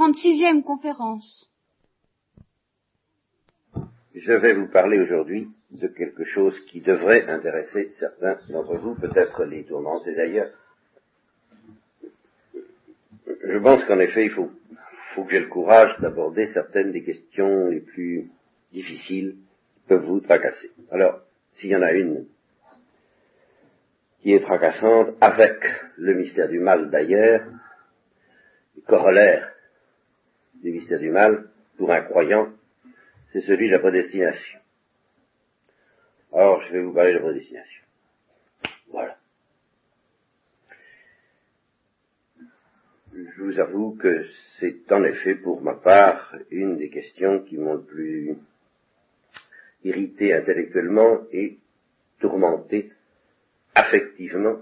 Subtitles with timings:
[0.00, 1.46] 36e conférence.
[4.14, 9.44] Je vais vous parler aujourd'hui de quelque chose qui devrait intéresser certains d'entre vous, peut-être
[9.44, 10.52] les tourmenter d'ailleurs.
[13.26, 14.50] Je pense qu'en effet, il faut,
[15.14, 18.30] faut que j'ai le courage d'aborder certaines des questions les plus
[18.72, 19.36] difficiles
[19.74, 20.70] qui peuvent vous tracasser.
[20.90, 21.20] Alors,
[21.50, 22.24] s'il y en a une
[24.20, 25.58] qui est tracassante, avec
[25.98, 27.46] le mystère du mal d'ailleurs,
[28.86, 29.52] corollaire
[30.62, 32.52] du mystère du mal, pour un croyant,
[33.32, 34.58] c'est celui de la prédestination.
[36.32, 37.82] Alors, je vais vous parler de la prédestination.
[38.90, 39.16] Voilà.
[43.12, 44.24] Je vous avoue que
[44.58, 48.36] c'est en effet pour ma part une des questions qui m'ont le plus
[49.84, 51.58] irrité intellectuellement et
[52.20, 52.92] tourmenté
[53.74, 54.58] affectivement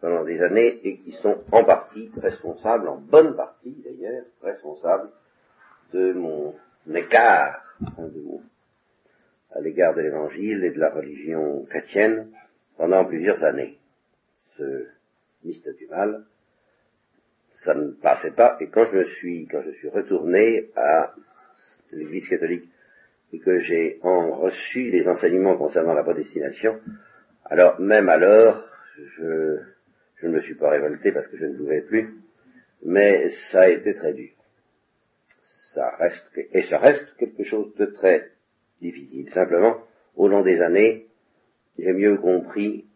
[0.00, 5.10] pendant des années et qui sont en partie responsables, en bonne partie d'ailleurs, responsables
[5.92, 6.54] de mon
[6.94, 7.76] écart
[9.52, 12.30] à l'égard de l'évangile et de la religion chrétienne
[12.76, 13.78] pendant plusieurs années.
[14.56, 14.86] Ce
[15.44, 16.24] mystère du mal,
[17.64, 21.14] ça ne passait pas, et quand je me suis, quand je suis retourné à
[21.92, 22.68] l'église catholique
[23.32, 26.80] et que j'ai reçu les enseignements concernant la prédestination,
[27.44, 28.64] alors même alors,
[28.96, 29.58] je,
[30.20, 32.14] je ne me suis pas révolté parce que je ne pouvais plus,
[32.82, 34.30] mais ça a été très dur.
[35.74, 38.30] Ça reste, et ça reste quelque chose de très
[38.80, 39.30] difficile.
[39.30, 39.78] Simplement,
[40.16, 41.06] au long des années,
[41.78, 42.86] j'ai mieux compris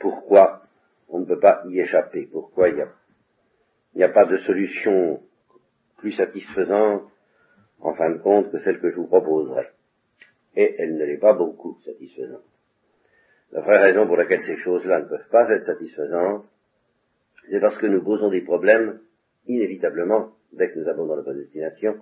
[0.00, 0.62] pourquoi
[1.08, 2.76] on ne peut pas y échapper, pourquoi il
[3.96, 5.22] n'y a, a, pas de solution
[5.96, 7.10] plus satisfaisante,
[7.80, 9.66] en fin de compte, que celle que je vous proposerai.
[10.54, 12.44] Et elle ne l'est pas beaucoup satisfaisante.
[13.52, 16.44] La vraie raison pour laquelle ces choses-là ne peuvent pas être satisfaisantes,
[17.50, 19.00] c'est parce que nous posons des problèmes,
[19.46, 21.98] inévitablement, dès que nous avons dans la prédestination,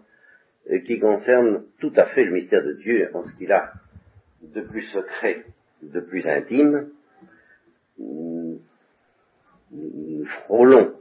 [0.71, 3.73] euh, qui concernent tout à fait le mystère de Dieu en ce qu'il a
[4.43, 5.45] de plus secret,
[5.83, 6.91] de plus intime.
[7.99, 8.59] Nous
[10.25, 10.99] frôlons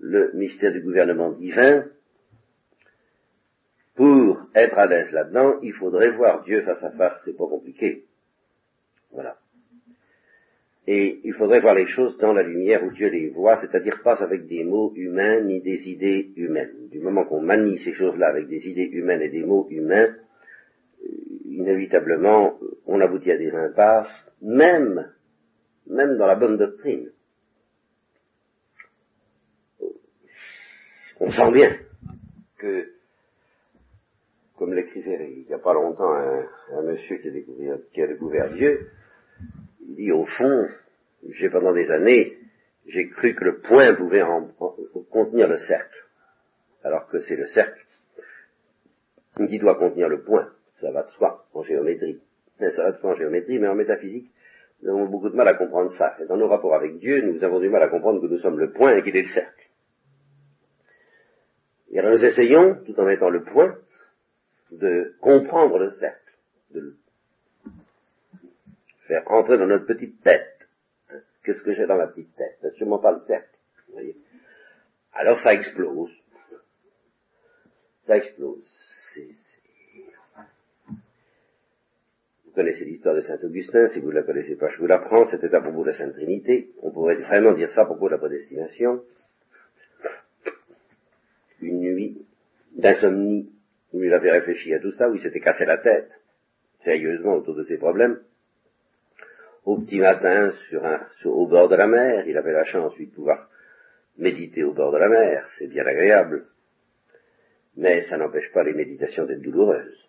[0.00, 1.86] le mystère du gouvernement divin.
[3.94, 8.04] Pour être à l'aise là-dedans, il faudrait voir Dieu face à face, c'est pas compliqué.
[9.12, 9.38] Voilà.
[10.86, 14.22] Et il faudrait voir les choses dans la lumière où Dieu les voit, c'est-à-dire pas
[14.22, 16.88] avec des mots humains ni des idées humaines.
[16.90, 20.14] Du moment qu'on manie ces choses-là avec des idées humaines et des mots humains,
[21.02, 21.08] euh,
[21.46, 25.10] inévitablement, on aboutit à des impasses, même,
[25.86, 27.10] même dans la bonne doctrine.
[31.20, 31.78] On sent bien
[32.58, 32.90] que,
[34.56, 38.52] comme l'écrivait il n'y a pas longtemps un, monsieur qui a, découvert, qui a découvert
[38.52, 38.90] Dieu,
[39.88, 40.68] il dit au fond,
[41.28, 42.38] j'ai pendant des années,
[42.86, 44.22] j'ai cru que le point pouvait
[45.10, 46.04] contenir le cercle,
[46.82, 47.80] alors que c'est le cercle
[49.48, 50.48] qui doit contenir le point.
[50.72, 52.20] Ça va de soi en géométrie.
[52.56, 54.32] Ça va de soi en géométrie, mais en métaphysique,
[54.82, 56.16] nous avons beaucoup de mal à comprendre ça.
[56.20, 58.58] Et dans nos rapports avec Dieu, nous avons du mal à comprendre que nous sommes
[58.58, 59.64] le point et qu'il est le cercle.
[61.90, 63.76] Et alors nous essayons, tout en mettant le point,
[64.72, 66.32] de comprendre le cercle,
[69.06, 70.68] faire entrer dans notre petite tête.
[71.44, 72.56] Qu'est-ce que j'ai dans ma petite tête?
[72.62, 73.56] C'est sûrement pas le cercle.
[73.88, 74.16] Vous voyez
[75.12, 76.10] Alors ça explose.
[78.02, 78.66] Ça explose.
[82.44, 85.26] Vous connaissez l'histoire de Saint Augustin, si vous ne la connaissez pas, je vous l'apprends,
[85.26, 86.70] c'était à propos de la Sainte Trinité.
[86.82, 89.02] On pourrait vraiment dire ça à propos de la prédestination.
[91.60, 92.26] Une nuit
[92.76, 93.50] d'insomnie
[93.92, 96.20] où il avait réfléchi à tout ça, où il s'était cassé la tête,
[96.78, 98.20] sérieusement, autour de ses problèmes
[99.64, 102.26] au petit matin sur un, au bord de la mer.
[102.26, 103.48] Il avait la chance, lui, de pouvoir
[104.18, 105.46] méditer au bord de la mer.
[105.58, 106.46] C'est bien agréable.
[107.76, 110.08] Mais ça n'empêche pas les méditations d'être douloureuses,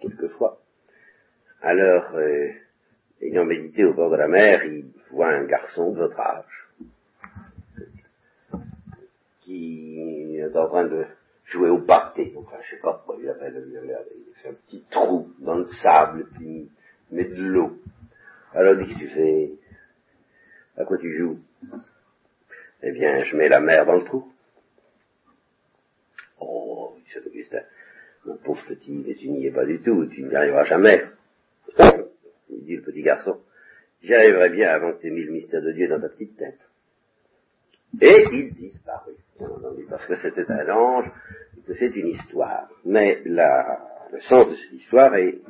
[0.00, 0.60] quelquefois.
[1.60, 2.48] Alors, euh,
[3.20, 6.68] ayant médité au bord de la mer, il voit un garçon de votre âge
[9.40, 11.04] qui est en train de
[11.44, 12.32] jouer au parquet.
[12.36, 16.28] Enfin, je sais pas pourquoi il appelle, il fait un petit trou dans le sable,
[16.34, 16.70] puis
[17.10, 17.72] il met de l'eau.
[18.52, 19.52] Alors, dis que tu fais
[20.76, 21.38] À quoi tu joues?
[22.82, 24.32] Eh bien, je mets la mer dans le trou.
[26.40, 27.62] Oh, dit Augustin,
[28.24, 31.04] mon pauvre petit, mais tu n'y es pas du tout, tu n'y arriveras jamais.
[31.78, 33.40] Oh, dit le petit garçon,
[34.02, 36.36] j'y arriverai bien avant que tu aies mis le mystère de Dieu dans ta petite
[36.36, 36.58] tête.
[38.00, 39.14] Et il disparut,
[39.88, 41.10] parce que c'était un ange,
[41.56, 42.68] et que c'est une histoire.
[42.84, 45.40] Mais le sens de cette histoire est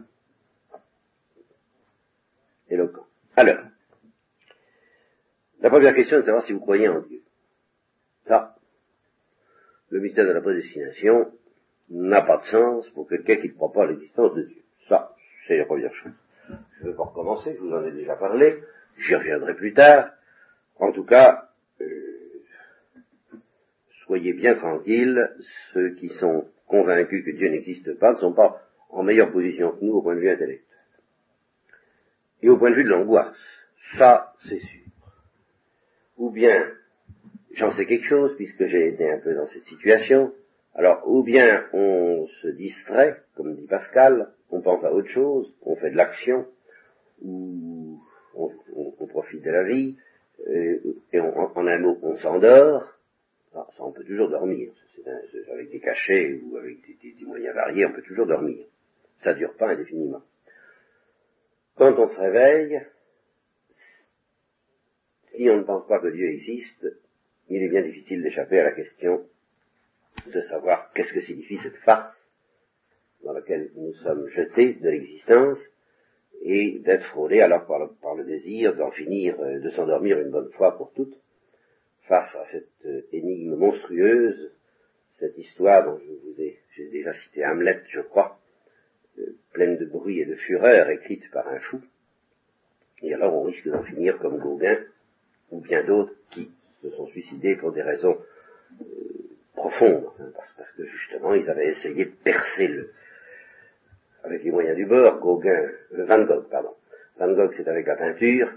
[2.70, 3.06] éloquent.
[3.36, 3.64] Alors,
[5.60, 7.20] la première question est de savoir si vous croyez en Dieu.
[8.24, 8.56] Ça,
[9.90, 11.32] le mystère de la prédestination
[11.90, 14.62] n'a pas de sens pour quelqu'un qui ne croit pas à l'existence de Dieu.
[14.88, 15.14] Ça,
[15.46, 16.12] c'est la première chose.
[16.78, 18.62] Je ne vais pas recommencer, je vous en ai déjà parlé,
[18.96, 20.12] j'y reviendrai plus tard.
[20.78, 21.48] En tout cas,
[21.80, 22.20] euh,
[24.04, 25.20] soyez bien tranquilles,
[25.72, 29.84] ceux qui sont convaincus que Dieu n'existe pas ne sont pas en meilleure position que
[29.84, 30.69] nous au point de vue intellectuel.
[32.42, 33.36] Et au point de vue de l'angoisse,
[33.98, 34.80] ça c'est sûr.
[36.16, 36.72] Ou bien,
[37.52, 40.32] j'en sais quelque chose puisque j'ai été un peu dans cette situation,
[40.74, 45.74] alors, ou bien on se distrait, comme dit Pascal, on pense à autre chose, on
[45.74, 46.46] fait de l'action,
[47.22, 48.00] ou
[48.34, 49.96] on, profite de la vie,
[50.46, 52.96] et, en un mot, on s'endort.
[53.54, 54.70] Ah, ça, on peut toujours dormir.
[55.52, 58.64] avec des cachets ou avec des, moyens variés, on peut toujours dormir.
[59.18, 60.22] Ça ne dure pas indéfiniment.
[61.76, 62.82] Quand on se réveille,
[65.24, 66.86] si on ne pense pas que Dieu existe,
[67.48, 69.26] il est bien difficile d'échapper à la question
[70.26, 72.30] de savoir qu'est-ce que signifie cette farce
[73.22, 75.58] dans laquelle nous sommes jetés de l'existence
[76.42, 80.76] et d'être frôlés alors par le, désir d'en finir, euh, de s'endormir une bonne fois
[80.76, 81.16] pour toutes
[82.02, 84.52] face à cette euh, énigme monstrueuse,
[85.10, 88.39] cette histoire dont je vous ai, j'ai déjà cité Hamlet, je crois,
[89.52, 91.80] pleine de bruit et de fureur, écrite par un fou.
[93.02, 94.78] Et alors on risque d'en finir comme Gauguin
[95.50, 96.50] ou bien d'autres qui
[96.82, 98.16] se sont suicidés pour des raisons
[99.54, 102.90] profonde, hein, parce, que justement ils avaient essayé de percer le,
[104.24, 106.74] avec les moyens du bord, Gauguin, euh, Van Gogh, pardon.
[107.18, 108.50] Van Gogh c'est avec la peinture,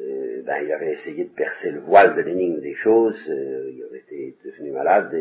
[0.00, 3.82] euh, ben, il avait essayé de percer le voile de l'énigme des choses, euh, il
[3.84, 5.12] avait été devenu malade,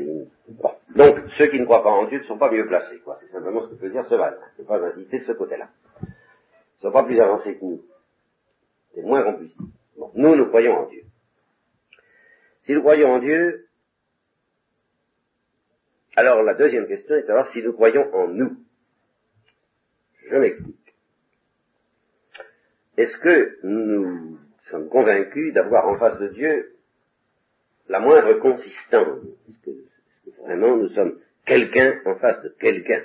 [0.49, 0.71] bon.
[0.95, 3.15] Donc, ceux qui ne croient pas en Dieu ne sont pas mieux placés, quoi.
[3.19, 4.37] C'est simplement ce que veut dire ce mal.
[4.57, 5.69] Je ne pas insister de ce côté-là.
[6.01, 7.81] Ils ne sont pas plus avancés que nous.
[8.93, 9.57] C'est moins qu'on puisse.
[9.97, 11.03] Bon, nous, nous croyons en Dieu.
[12.61, 13.67] Si nous croyons en Dieu,
[16.15, 18.57] alors la deuxième question est de savoir si nous croyons en nous.
[20.29, 20.95] Je m'explique.
[22.97, 24.39] Est-ce que nous
[24.69, 26.73] sommes convaincus d'avoir en face de Dieu
[27.89, 29.23] la moindre consistance.
[29.47, 33.03] Est-ce que, vraiment nous sommes quelqu'un en face de quelqu'un?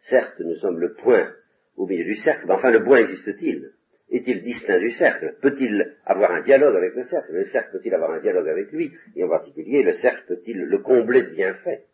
[0.00, 1.32] Certes, nous sommes le point
[1.76, 3.72] au milieu du cercle, mais enfin le point existe-t-il?
[4.10, 5.36] Est-il distinct du cercle?
[5.40, 7.32] Peut-il avoir un dialogue avec le cercle?
[7.32, 8.92] Le cercle peut-il avoir un dialogue avec lui?
[9.16, 11.84] Et en particulier, le cercle peut-il le combler de bienfaits?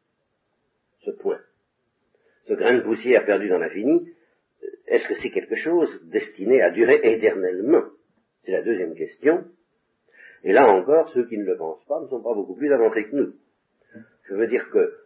[1.01, 1.41] Ce point.
[2.47, 4.13] Ce grain de poussière perdu dans l'infini,
[4.87, 7.85] est-ce que c'est quelque chose destiné à durer éternellement?
[8.41, 9.45] C'est la deuxième question.
[10.43, 13.05] Et là encore, ceux qui ne le pensent pas ne sont pas beaucoup plus avancés
[13.05, 13.35] que nous.
[14.23, 14.97] Je veux dire que,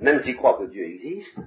[0.00, 1.38] même s'ils croient que Dieu existe,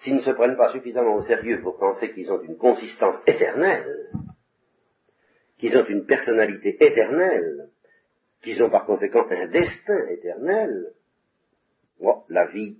[0.00, 4.10] s'ils ne se prennent pas suffisamment au sérieux pour penser qu'ils ont une consistance éternelle,
[5.58, 7.70] qu'ils ont une personnalité éternelle,
[8.42, 10.92] qu'ils ont par conséquent un destin éternel,
[12.28, 12.78] la vie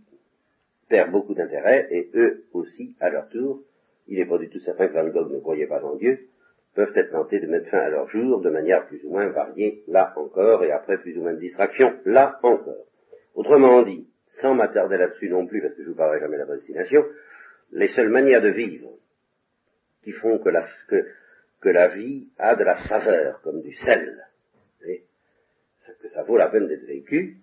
[0.88, 3.62] perd beaucoup d'intérêt et eux aussi, à leur tour,
[4.08, 6.28] il n'est pas du tout certain que Van Gogh ne croyait pas en Dieu,
[6.74, 9.82] peuvent être tentés de mettre fin à leur jour de manière plus ou moins variée,
[9.88, 12.86] là encore, et après plus ou moins de distraction, là encore.
[13.34, 16.40] Autrement dit, sans m'attarder là-dessus non plus, parce que je ne vous parlerai jamais de
[16.40, 17.02] la prédestination,
[17.72, 18.90] les seules manières de vivre
[20.02, 20.50] qui font que
[21.70, 24.24] la, vie a de la saveur, comme du sel,
[24.86, 25.04] et
[26.00, 27.38] que ça vaut la peine d'être vécu,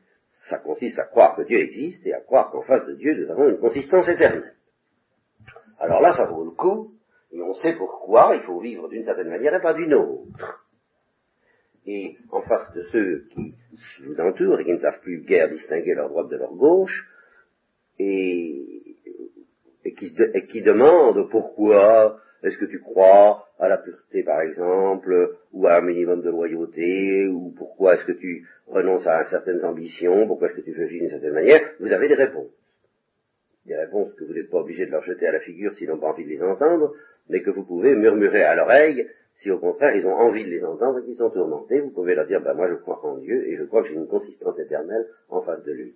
[0.49, 3.31] ça consiste à croire que Dieu existe et à croire qu'en face de Dieu, nous
[3.31, 4.53] avons une consistance éternelle.
[5.83, 6.93] Alors là, ça vaut le coup,
[7.33, 10.65] et on sait pourquoi il faut vivre d'une certaine manière et pas d'une autre.
[11.85, 13.53] Et en face de ceux qui
[14.05, 17.05] vous entourent et qui ne savent plus guère distinguer leur droite de leur gauche,
[17.99, 18.95] et,
[19.97, 25.81] qui, demandent pourquoi est-ce que tu crois à la pureté, par exemple, ou à un
[25.81, 30.61] minimum de loyauté, ou pourquoi est-ce que tu renonces à certaines ambitions, pourquoi est-ce que
[30.61, 32.62] tu fais d'une certaine manière Vous avez des réponses.
[33.65, 35.97] Des réponses que vous n'êtes pas obligé de leur jeter à la figure s'ils n'ont
[35.97, 36.93] pas envie de les entendre,
[37.29, 40.63] mais que vous pouvez murmurer à l'oreille si au contraire ils ont envie de les
[40.63, 41.79] entendre et qu'ils sont tourmentés.
[41.79, 43.95] Vous pouvez leur dire, ben moi je crois en Dieu et je crois que j'ai
[43.95, 45.95] une consistance éternelle en face de lui.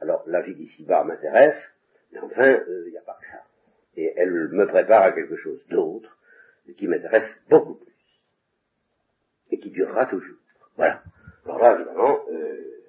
[0.00, 1.72] Alors la vie d'ici-bas m'intéresse,
[2.12, 3.42] mais enfin, il euh, n'y a pas que ça
[3.98, 6.16] et elle me prépare à quelque chose d'autre,
[6.76, 7.94] qui m'intéresse beaucoup plus,
[9.50, 10.38] et qui durera toujours.
[10.76, 11.02] Voilà.
[11.44, 12.82] Alors là, évidemment, euh,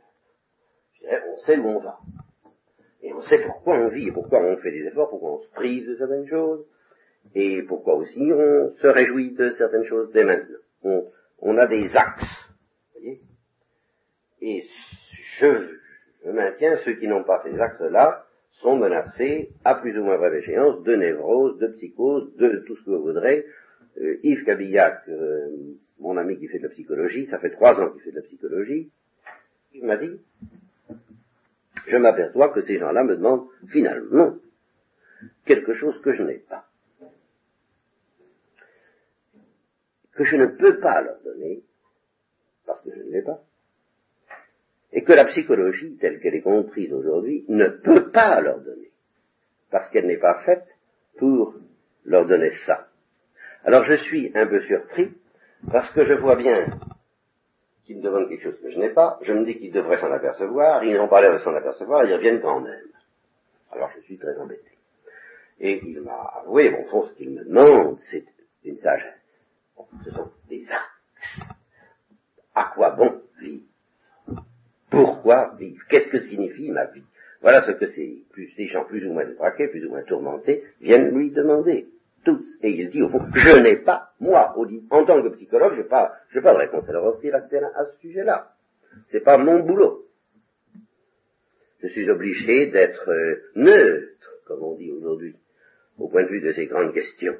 [1.29, 1.99] on sait où on va.
[3.01, 5.51] Et on sait pourquoi on vit, et pourquoi on fait des efforts, pourquoi on se
[5.51, 6.65] prive de certaines choses,
[7.33, 10.57] et pourquoi aussi on se réjouit de certaines choses dès maintenant.
[11.41, 12.51] On, a des axes.
[12.93, 13.21] Voyez
[14.41, 14.63] et
[15.39, 15.77] je,
[16.25, 20.35] je maintiens ceux qui n'ont pas ces axes-là, sont menacés, à plus ou moins brève
[20.35, 23.45] échéance, de névrose, de psychose, de tout ce que vous voudrez.
[24.01, 25.47] Euh, Yves Cabillac, euh,
[25.99, 28.23] mon ami qui fait de la psychologie, ça fait trois ans qu'il fait de la
[28.23, 28.91] psychologie,
[29.73, 30.19] il m'a dit,
[31.89, 34.35] je m'aperçois que ces gens-là me demandent finalement
[35.45, 36.65] quelque chose que je n'ai pas.
[40.13, 41.63] Que je ne peux pas leur donner,
[42.65, 43.41] parce que je ne l'ai pas.
[44.91, 48.91] Et que la psychologie, telle qu'elle est comprise aujourd'hui, ne peut pas leur donner,
[49.71, 50.67] parce qu'elle n'est pas faite
[51.17, 51.55] pour
[52.05, 52.87] leur donner ça.
[53.63, 55.13] Alors je suis un peu surpris,
[55.71, 56.79] parce que je vois bien
[57.89, 60.11] qu'ils me demandent quelque chose que je n'ai pas, je me dis qu'ils devraient s'en
[60.11, 62.87] apercevoir, ils n'ont pas l'air de s'en apercevoir, ils reviennent quand même.
[63.71, 64.77] Alors je suis très embêté.
[65.59, 68.25] Et il m'a avoué, bon fond, ce qu'il me demande, c'est
[68.63, 69.55] une sagesse.
[70.05, 71.39] ce sont des axes.
[72.53, 73.65] À quoi bon vivre?
[74.91, 75.83] Pourquoi vivre?
[75.89, 77.05] Qu'est-ce que signifie ma vie?
[77.41, 78.23] Voilà ce que ces,
[78.55, 81.87] ces gens plus ou moins détraqués, plus ou moins tourmentés, viennent lui demander.
[82.23, 82.45] Tous.
[82.61, 84.53] Et il dit au fond, je n'ai pas, moi,
[84.91, 87.97] en tant que psychologue, je n'ai pas, pas de réponse à leur offrir à ce,
[88.01, 88.53] sujet-là.
[89.07, 90.05] C'est pas mon boulot.
[91.81, 95.35] Je suis obligé d'être euh, neutre, comme on dit aujourd'hui
[95.99, 97.35] au point de vue de ces grandes questions.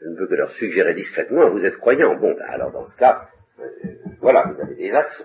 [0.00, 2.16] Je, ne peux que leur suggérer discrètement, vous êtes croyants.
[2.16, 3.22] Bon, ben alors dans ce cas,
[3.58, 3.64] euh,
[4.20, 5.24] voilà, vous avez des axes,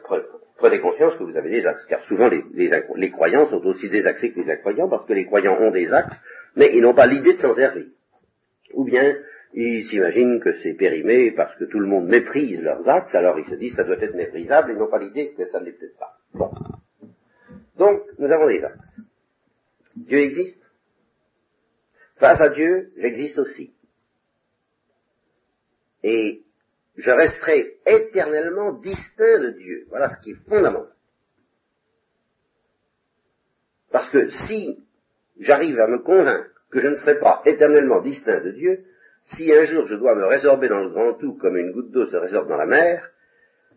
[0.57, 4.31] prenez conscience que vous avez des axes, car souvent les, les, croyants sont aussi désaxés
[4.31, 6.17] que les incroyants, parce que les croyants ont des axes,
[6.55, 7.85] mais ils n'ont pas l'idée de s'en servir.
[8.73, 9.15] Ou bien,
[9.53, 13.45] ils s'imaginent que c'est périmé parce que tout le monde méprise leurs axes, alors ils
[13.45, 15.97] se disent ça doit être méprisable, ils n'ont pas l'idée que ça ne l'est peut-être
[15.97, 16.17] pas.
[16.33, 16.51] Bon.
[17.77, 19.01] Donc, nous avons des axes.
[19.95, 20.67] Dieu existe
[22.17, 23.73] Face à Dieu, j'existe aussi.
[26.03, 26.43] Et
[26.95, 29.85] je resterai éternellement distinct de Dieu.
[29.89, 30.93] Voilà ce qui est fondamental.
[33.91, 34.83] Parce que si
[35.39, 38.85] j'arrive à me convaincre que je ne serai pas éternellement distinct de Dieu,
[39.35, 42.05] si un jour je dois me résorber dans le grand tout comme une goutte d'eau
[42.05, 43.11] se résorbe dans la mer,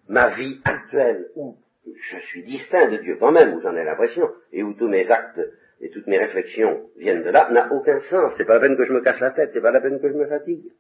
[0.09, 4.31] ma vie actuelle où je suis distinct de Dieu quand même, où j'en ai l'impression,
[4.53, 5.41] et où tous mes actes
[5.81, 8.35] et toutes mes réflexions viennent de là, n'a aucun sens.
[8.37, 10.09] C'est pas la peine que je me casse la tête, c'est pas la peine que
[10.09, 10.71] je me fatigue.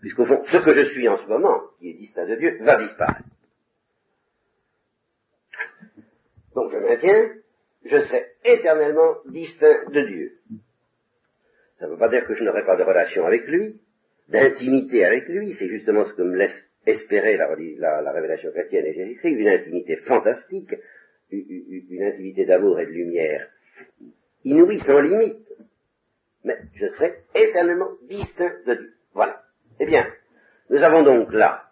[0.00, 2.76] Puisqu'au fond, ce que je suis en ce moment, qui est distinct de Dieu, va
[2.76, 3.28] disparaître.
[6.54, 7.34] Donc je maintiens,
[7.84, 10.38] je serai éternellement distinct de Dieu.
[11.78, 13.80] Ça ne veut pas dire que je n'aurai pas de relation avec lui,
[14.28, 18.94] d'intimité avec lui, c'est justement ce que me laisse espérer la, la révélation chrétienne et
[18.94, 20.74] Jésus-Christ, une intimité fantastique,
[21.30, 23.48] une intimité d'amour et de lumière
[24.44, 25.46] inouï, sans limite.
[26.44, 28.94] Mais je serai éternellement distinct de Dieu.
[29.12, 29.42] Voilà.
[29.78, 30.06] Eh bien,
[30.70, 31.70] nous avons donc là,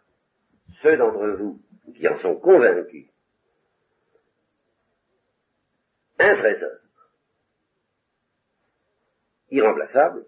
[0.82, 1.60] ceux d'entre vous
[1.94, 3.06] qui en sont convaincus,
[6.18, 6.70] un trésor
[9.56, 10.24] irremplaçable,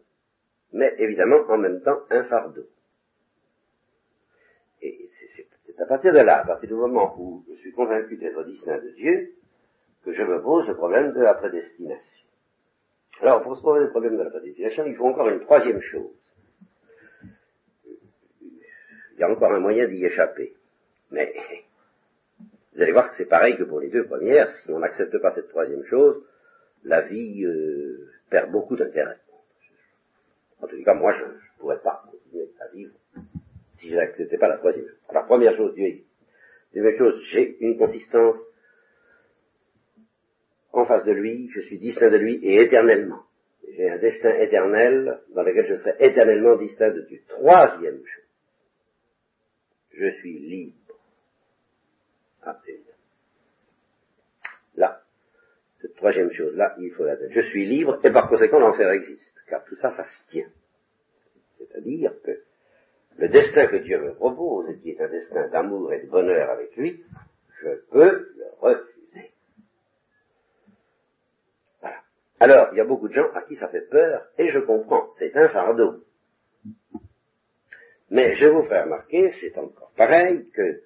[0.72, 2.66] mais évidemment en même temps un fardeau.
[4.82, 5.08] Et
[5.62, 8.78] c'est à partir de là, à partir du moment où je suis convaincu d'être distinct
[8.78, 9.34] de Dieu,
[10.04, 12.26] que je me pose le problème de la prédestination.
[13.20, 16.12] Alors, pour se poser le problème de la prédestination, il faut encore une troisième chose.
[18.42, 20.54] Il y a encore un moyen d'y échapper.
[21.10, 21.34] Mais
[22.74, 24.50] vous allez voir que c'est pareil que pour les deux premières.
[24.50, 26.22] Si on n'accepte pas cette troisième chose,
[26.84, 29.18] la vie euh, perd beaucoup d'intérêt.
[30.60, 32.94] En tout cas, moi, je ne pourrais pas continuer à vivre
[33.70, 34.98] si je n'acceptais pas la troisième chose.
[35.12, 36.08] la première chose, Dieu existe.
[36.74, 38.36] Deuxième chose, j'ai une consistance
[40.72, 43.22] en face de lui, je suis distinct de lui et éternellement.
[43.70, 47.20] J'ai un destin éternel dans lequel je serai éternellement distinct de Dieu.
[47.28, 48.24] Troisième chose,
[49.92, 50.76] je suis libre.
[55.80, 57.30] Cette troisième chose-là, il faut la tête.
[57.30, 60.48] Je suis libre et par conséquent l'enfer existe, car tout ça, ça se tient.
[61.58, 62.42] C'est-à-dire que
[63.18, 66.50] le destin que Dieu me propose, et qui est un destin d'amour et de bonheur
[66.50, 67.04] avec lui,
[67.62, 69.32] je peux le refuser.
[72.40, 75.10] Alors, il y a beaucoup de gens à qui ça fait peur, et je comprends,
[75.14, 76.04] c'est un fardeau.
[78.10, 80.82] Mais je vous ferai remarquer, c'est encore pareil, que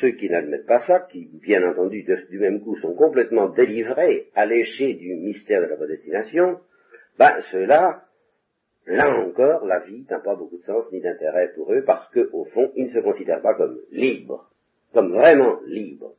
[0.00, 4.94] ceux qui n'admettent pas ça, qui bien entendu du même coup sont complètement délivrés, alléchés
[4.94, 6.60] du mystère de la prédestination,
[7.18, 8.04] ben ceux-là,
[8.86, 12.44] là encore, la vie n'a pas beaucoup de sens ni d'intérêt pour eux, parce qu'au
[12.44, 14.50] fond, ils ne se considèrent pas comme libres,
[14.92, 16.14] comme vraiment libres.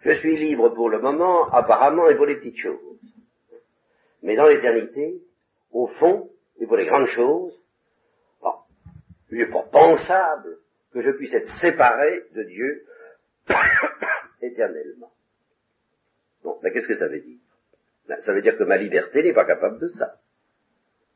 [0.00, 2.98] Je suis libre pour le moment, apparemment, et pour les petites choses.
[4.22, 5.22] Mais dans l'éternité,
[5.72, 7.60] au fond, et pour les grandes choses,
[9.30, 10.58] il n'est pas pensable
[10.92, 12.84] que je puisse être séparé de Dieu
[14.42, 15.12] éternellement.
[16.42, 17.38] Bon, mais qu'est-ce que ça veut dire?
[18.08, 20.18] Ben, Ça veut dire que ma liberté n'est pas capable de ça.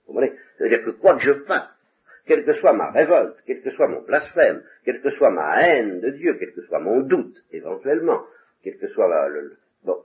[0.07, 0.37] Vous comprenez?
[0.59, 3.71] Ça veut dire que quoi que je fasse, quelle que soit ma révolte, quel que
[3.71, 7.43] soit mon blasphème, quelle que soit ma haine de Dieu, quel que soit mon doute,
[7.51, 8.27] éventuellement,
[8.63, 10.03] quel que soit le, bon,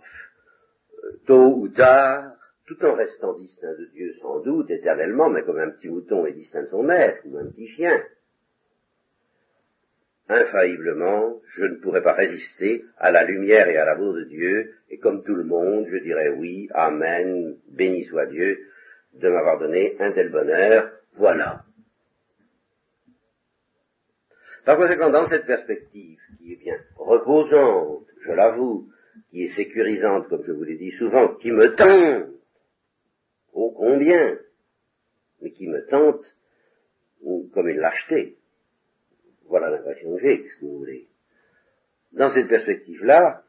[1.04, 2.34] euh, tôt ou tard,
[2.66, 6.34] tout en restant distinct de Dieu sans doute, éternellement, mais comme un petit mouton est
[6.34, 8.04] distinct de son maître, ou un petit chien,
[10.30, 14.98] infailliblement, je ne pourrais pas résister à la lumière et à l'amour de Dieu, et
[14.98, 18.58] comme tout le monde, je dirais oui, Amen, béni soit Dieu
[19.14, 21.64] de m'avoir donné un tel bonheur, voilà.
[24.66, 28.90] Par conséquent, dans cette perspective, qui est bien reposante, je l'avoue,
[29.30, 32.30] qui est sécurisante, comme je vous l'ai dit souvent, qui me tente,
[33.54, 34.38] ô combien,
[35.42, 36.36] mais qui me tente
[37.54, 38.38] comme une lâcheté,
[39.48, 41.08] voilà l'impression que j'ai, que vous voulez.
[42.12, 43.44] Dans cette perspective-là,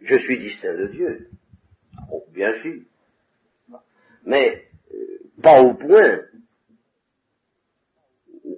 [0.00, 1.30] je suis distinct de Dieu.
[2.12, 2.82] Oh, bien sûr.
[4.24, 6.22] Mais euh, pas au point.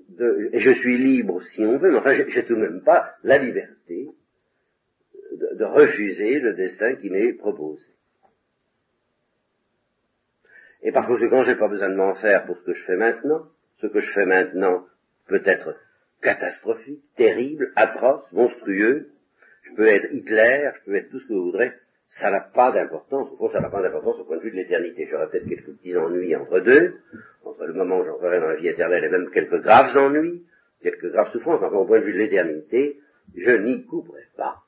[0.08, 3.38] De, je suis libre si on veut, mais enfin, j'ai tout de même pas la
[3.38, 4.08] liberté
[5.32, 7.86] de, de refuser le destin qui m'est proposé.
[10.82, 13.48] Et par conséquent, j'ai pas besoin de m'en faire pour ce que je fais maintenant.
[13.76, 14.86] Ce que je fais maintenant
[15.28, 15.76] peut être
[16.20, 19.10] catastrophique, terrible, atroce, monstrueux.
[19.62, 21.72] Je peux être Hitler, je peux être tout ce que vous voudrez.
[22.08, 23.30] Ça n'a pas d'importance.
[23.32, 25.06] Au fond, ça n'a pas d'importance au point de vue de l'éternité.
[25.06, 27.00] J'aurai peut-être quelques petits ennuis entre deux,
[27.44, 30.42] entre le moment où j'entrerai dans la vie éternelle et même quelques graves ennuis,
[30.82, 31.60] quelques graves souffrances.
[31.62, 32.98] Enfin, au point de vue de l'éternité,
[33.36, 34.62] je n'y couperai pas.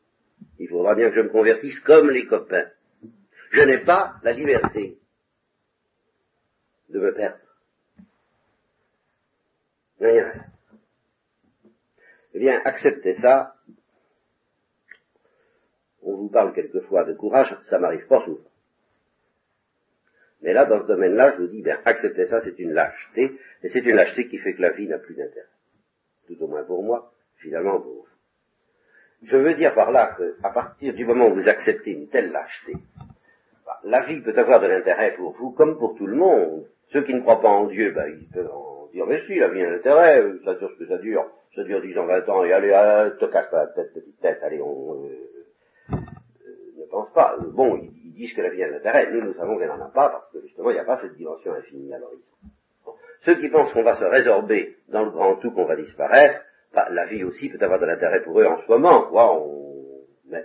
[0.58, 2.68] Il faudra bien que je me convertisse comme les copains.
[3.52, 4.98] Je n'ai pas la liberté
[6.90, 7.38] de me perdre.
[9.98, 10.50] Rien.
[12.34, 13.54] Eh bien, acceptez ça.
[16.02, 18.44] On vous parle quelquefois de courage, ça m'arrive pas souvent.
[20.42, 23.32] Mais là, dans ce domaine-là, je vous dis, bien, acceptez ça, c'est une lâcheté,
[23.62, 25.49] et c'est une lâcheté qui fait que la vie n'a plus d'intérêt.
[26.26, 28.06] Tout au moins pour moi, finalement pour vous.
[29.22, 32.72] Je veux dire par là qu'à partir du moment où vous acceptez une telle lâcheté,
[33.66, 36.66] bah, la vie peut avoir de l'intérêt pour vous comme pour tout le monde.
[36.86, 39.50] Ceux qui ne croient pas en Dieu, ben, ils peuvent en dire, mais si, la
[39.50, 42.28] vie a un intérêt, ça dure ce que ça dure, ça dure 10 ans, 20
[42.28, 45.08] ans, et allez, allez te casse pas la tête, petite tête, allez, on euh,
[45.93, 45.97] euh,
[46.78, 47.36] ne pense pas.
[47.52, 49.91] Bon, ils, disent que la vie a un intérêt, nous, nous savons qu'elle n'en a
[49.91, 52.34] pas, parce que justement, il n'y a pas cette dimension infinie à l'horizon.
[53.23, 56.86] Ceux qui pensent qu'on va se résorber dans le grand tout, qu'on va disparaître, bah,
[56.91, 60.04] la vie aussi peut avoir de l'intérêt pour eux en ce moment, quoi, on...
[60.26, 60.45] mais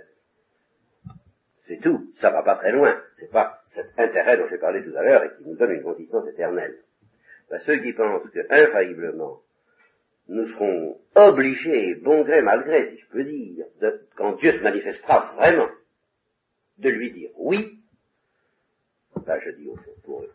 [1.66, 4.96] c'est tout, ça va pas très loin, c'est pas cet intérêt dont j'ai parlé tout
[4.96, 6.78] à l'heure et qui nous donne une consistance éternelle.
[7.50, 9.40] Bah, ceux qui pensent que, infailliblement,
[10.28, 13.66] nous serons obligés, bon gré, mal gré, si je peux dire,
[14.16, 15.68] quand Dieu se manifestera vraiment,
[16.78, 17.80] de lui dire oui,
[19.26, 20.32] là je dis au fond pour eux,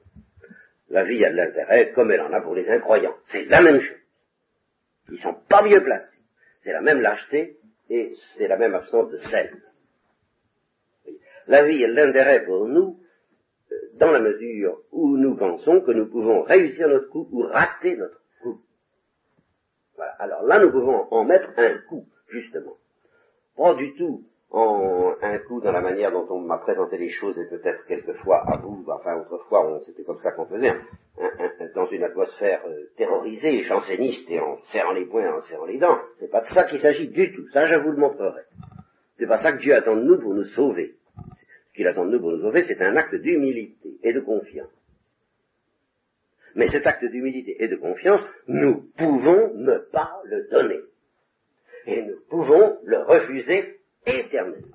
[0.89, 3.15] la vie a de l'intérêt comme elle en a pour les incroyants.
[3.25, 3.97] C'est la même chose.
[5.09, 6.19] Ils sont pas mieux placés.
[6.59, 7.57] C'est la même lâcheté
[7.89, 9.61] et c'est la même absence de sel.
[11.47, 12.99] La vie a de l'intérêt pour nous
[13.71, 17.95] euh, dans la mesure où nous pensons que nous pouvons réussir notre coup ou rater
[17.95, 18.20] notre coup.
[20.19, 22.75] Alors là, nous pouvons en mettre un coup, justement.
[23.55, 27.37] Pas du tout en un coup dans la manière dont on m'a présenté les choses
[27.39, 30.73] et peut-être quelquefois à vous, enfin autrefois c'était comme ça qu'on faisait,
[31.75, 35.99] dans une atmosphère euh, terrorisée, janséniste et en serrant les poings, en serrant les dents.
[36.15, 37.47] C'est pas de ça qu'il s'agit du tout.
[37.49, 38.41] Ça, je vous le montrerai.
[39.17, 40.95] C'est pas ça que Dieu attend de nous pour nous sauver.
[41.15, 44.69] Ce qu'il attend de nous pour nous sauver, c'est un acte d'humilité et de confiance.
[46.55, 50.81] Mais cet acte d'humilité et de confiance, nous pouvons ne pas le donner.
[51.85, 54.67] Et nous pouvons le refuser éternellement.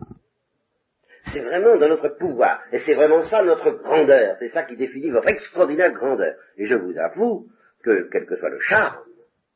[1.33, 2.63] C'est vraiment dans notre pouvoir.
[2.73, 4.37] Et c'est vraiment ça notre grandeur.
[4.39, 6.37] C'est ça qui définit votre extraordinaire grandeur.
[6.57, 7.49] Et je vous avoue
[7.83, 9.05] que, quel que soit le charme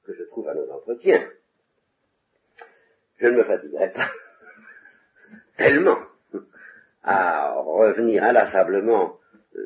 [0.05, 1.23] que je trouve à nos entretiens,
[3.19, 4.11] je ne me fatiguerai pas
[5.57, 5.99] tellement
[7.03, 9.20] à revenir inlassablement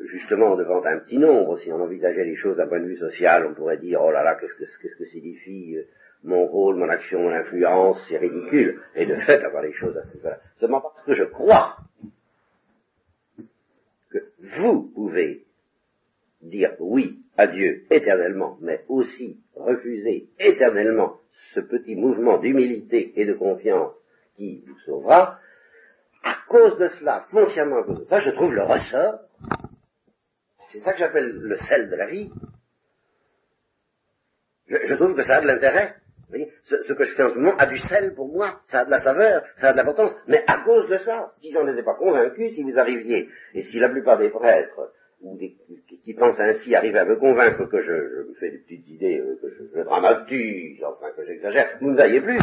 [0.05, 3.45] justement devant un petit nombre, si on envisageait les choses d'un point de vue social,
[3.47, 5.83] on pourrait dire, oh là là, qu'est-ce que, qu'est-ce que signifie euh,
[6.23, 8.81] mon rôle, mon action, mon influence, c'est ridicule.
[8.95, 10.39] Et de fait, avoir les choses à ce niveau-là.
[10.55, 11.77] Seulement parce que je crois
[14.09, 14.17] que
[14.57, 15.45] vous pouvez
[16.41, 21.17] dire oui à Dieu éternellement, mais aussi refuser éternellement
[21.53, 23.95] ce petit mouvement d'humilité et de confiance
[24.35, 25.39] qui vous sauvera,
[26.23, 29.19] à cause de cela, foncièrement à cause de ça, je trouve le ressort
[30.71, 32.31] c'est ça que j'appelle le sel de la vie.
[34.67, 35.95] Je, trouve que ça a de l'intérêt.
[36.63, 38.89] Ce, que je fais en ce moment a du sel pour moi, ça a de
[38.89, 41.93] la saveur, ça a de l'importance, mais à cause de ça, si j'en ai pas
[41.95, 46.97] convaincu, si vous arriviez, et si la plupart des prêtres, ou qui, pensent ainsi, arrivent
[46.97, 47.93] à me convaincre que je,
[48.27, 51.95] me fais des petites idées, euh, que je, je dramatise, enfin que j'exagère, vous ne
[51.95, 52.39] voyez plus.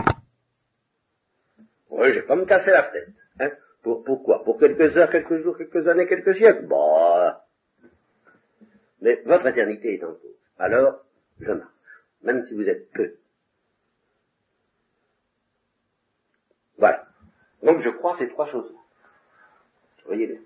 [1.90, 3.08] Je vais pas me casser la tête.
[3.40, 3.50] Hein.
[3.82, 4.42] Pour, pourquoi?
[4.44, 6.66] Pour quelques heures, quelques jours, quelques années, quelques siècles?
[6.66, 7.41] Bah.
[9.02, 10.38] Mais votre éternité est en cause.
[10.58, 11.04] Alors,
[11.40, 11.72] je marche,
[12.22, 13.16] même si vous êtes peu.
[16.78, 17.04] Voilà.
[17.62, 18.78] Donc je crois ces trois choses-là.
[20.06, 20.40] Voyez bien.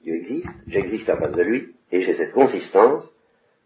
[0.00, 3.08] Dieu existe, j'existe en face de lui, et j'ai cette consistance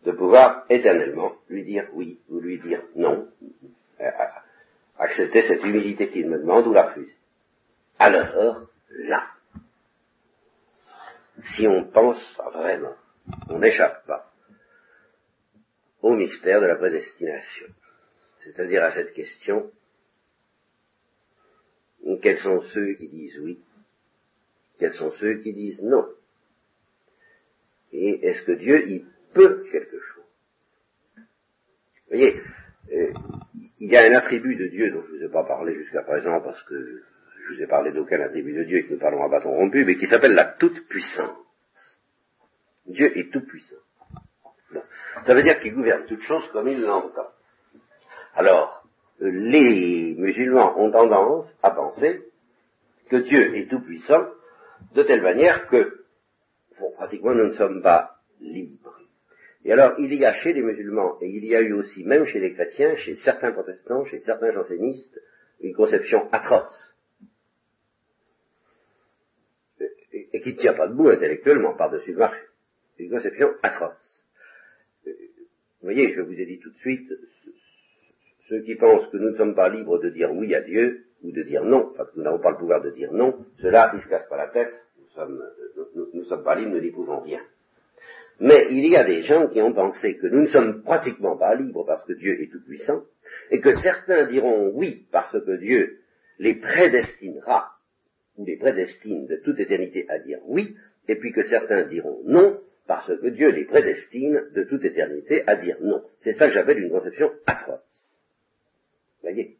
[0.04, 3.28] de pouvoir éternellement lui dire oui ou lui dire non,
[4.00, 4.10] euh,
[4.98, 7.16] accepter cette humilité qu'il me demande ou la refuser.
[7.98, 9.26] Alors, là,
[11.42, 12.94] si on pense vraiment,
[13.48, 14.32] on n'échappe pas
[16.02, 17.66] au mystère de la prédestination,
[18.38, 19.70] c'est-à-dire à cette question,
[22.20, 23.60] quels sont ceux qui disent oui,
[24.78, 26.06] quels sont ceux qui disent non,
[27.92, 29.04] et est-ce que Dieu y
[29.34, 30.24] peut quelque chose?
[31.16, 32.40] Vous voyez,
[32.92, 33.12] euh,
[33.78, 36.02] il y a un attribut de Dieu dont je ne vous ai pas parlé jusqu'à
[36.02, 37.02] présent parce que
[37.40, 39.84] je vous ai parlé d'aucun attribut de Dieu et que nous parlons à bâton rompu,
[39.84, 41.36] mais qui s'appelle la toute-puissance.
[42.86, 43.76] Dieu est tout-puissant.
[45.24, 47.28] Ça veut dire qu'il gouverne toutes choses comme il l'entend.
[48.34, 48.86] Alors,
[49.20, 52.22] les musulmans ont tendance à penser
[53.10, 54.26] que Dieu est tout-puissant
[54.94, 56.04] de telle manière que,
[56.80, 58.98] bon, pratiquement, nous ne sommes pas libres.
[59.64, 62.24] Et alors, il y a chez les musulmans, et il y a eu aussi, même
[62.24, 65.20] chez les chrétiens, chez certains protestants, chez certains jansénistes,
[65.60, 66.96] une conception atroce.
[70.12, 72.44] Et, qui ne tient pas debout intellectuellement par-dessus le marché.
[72.98, 74.22] Une conception atroce.
[75.04, 77.10] Vous voyez, je vous ai dit tout de suite,
[78.48, 81.32] ceux qui pensent que nous ne sommes pas libres de dire oui à Dieu, ou
[81.32, 84.00] de dire non, enfin que nous n'avons pas le pouvoir de dire non, ceux-là, ils
[84.00, 85.42] se cassent pas la tête, nous sommes,
[86.14, 87.40] nous, sommes pas libres, nous n'y pouvons rien.
[88.40, 91.54] Mais il y a des gens qui ont pensé que nous ne sommes pratiquement pas
[91.54, 93.02] libres parce que Dieu est tout-puissant,
[93.50, 95.98] et que certains diront oui parce que Dieu
[96.38, 97.72] les prédestinera,
[98.36, 100.76] ou les prédestine de toute éternité à dire oui,
[101.08, 105.56] et puis que certains diront non parce que Dieu les prédestine de toute éternité à
[105.56, 106.02] dire non.
[106.18, 107.80] C'est ça que j'appelle une conception atroce.
[109.22, 109.56] Voyez?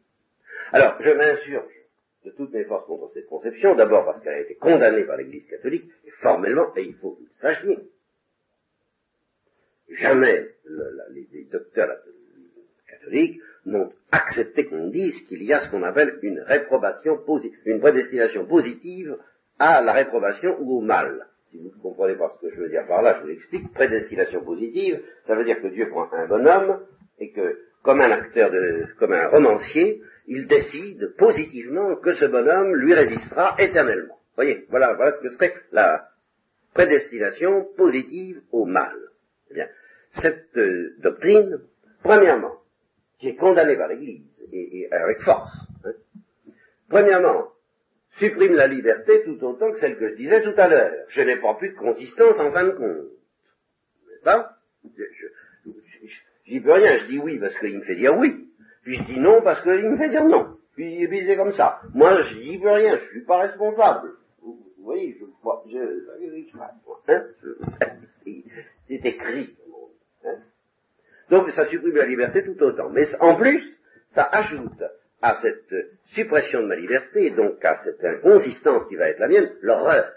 [0.71, 1.73] Alors, je m'insurge
[2.25, 5.45] de toutes mes forces contre cette conception, d'abord parce qu'elle a été condamnée par l'Église
[5.47, 7.79] catholique, et formellement, et il faut que vous le sachiez,
[9.89, 10.49] jamais
[11.09, 11.97] les, docteurs
[12.87, 17.79] catholiques n'ont accepté qu'on dise qu'il y a ce qu'on appelle une réprobation positive, une
[17.79, 19.17] prédestination positive
[19.59, 21.27] à la réprobation ou au mal.
[21.53, 23.71] Si vous ne comprenez pas ce que je veux dire par là, je vous l'explique.
[23.73, 26.83] Prédestination positive, ça veut dire que Dieu prend un bonhomme
[27.19, 32.73] et que, comme un acteur de, comme un romancier, il décide positivement que ce bonhomme
[32.73, 34.17] lui résistera éternellement.
[34.35, 36.09] Voyez, voilà, voilà ce que serait la
[36.73, 38.97] prédestination positive au mal.
[39.51, 39.67] Eh bien,
[40.09, 41.59] cette euh, doctrine,
[42.01, 42.61] premièrement,
[43.19, 45.91] qui est condamnée par l'Église, et, avec force, hein,
[46.89, 47.52] premièrement,
[48.17, 51.05] supprime la liberté tout autant que celle que je disais tout à l'heure.
[51.07, 53.09] Je n'ai pas plus de consistance en fin de compte.
[54.07, 54.57] N'est-ce pas?
[56.45, 58.49] J'y peux rien, je dis oui parce qu'il me fait dire oui,
[58.83, 60.57] puis je dis non parce qu'il me fait dire non.
[60.75, 61.81] Puis, c'est comme ça.
[61.93, 64.13] Moi, j'y peux rien, je suis pas responsable.
[64.41, 65.25] Vous voyez, je,
[65.69, 67.23] je, je, hein,
[68.87, 69.55] c'est écrit.
[71.29, 72.89] Donc ça supprime la liberté tout autant.
[72.89, 74.83] Mais en plus, ça ajoute
[75.23, 79.55] à cette suppression de ma liberté, donc à cette inconsistance qui va être la mienne,
[79.61, 80.11] l'horreur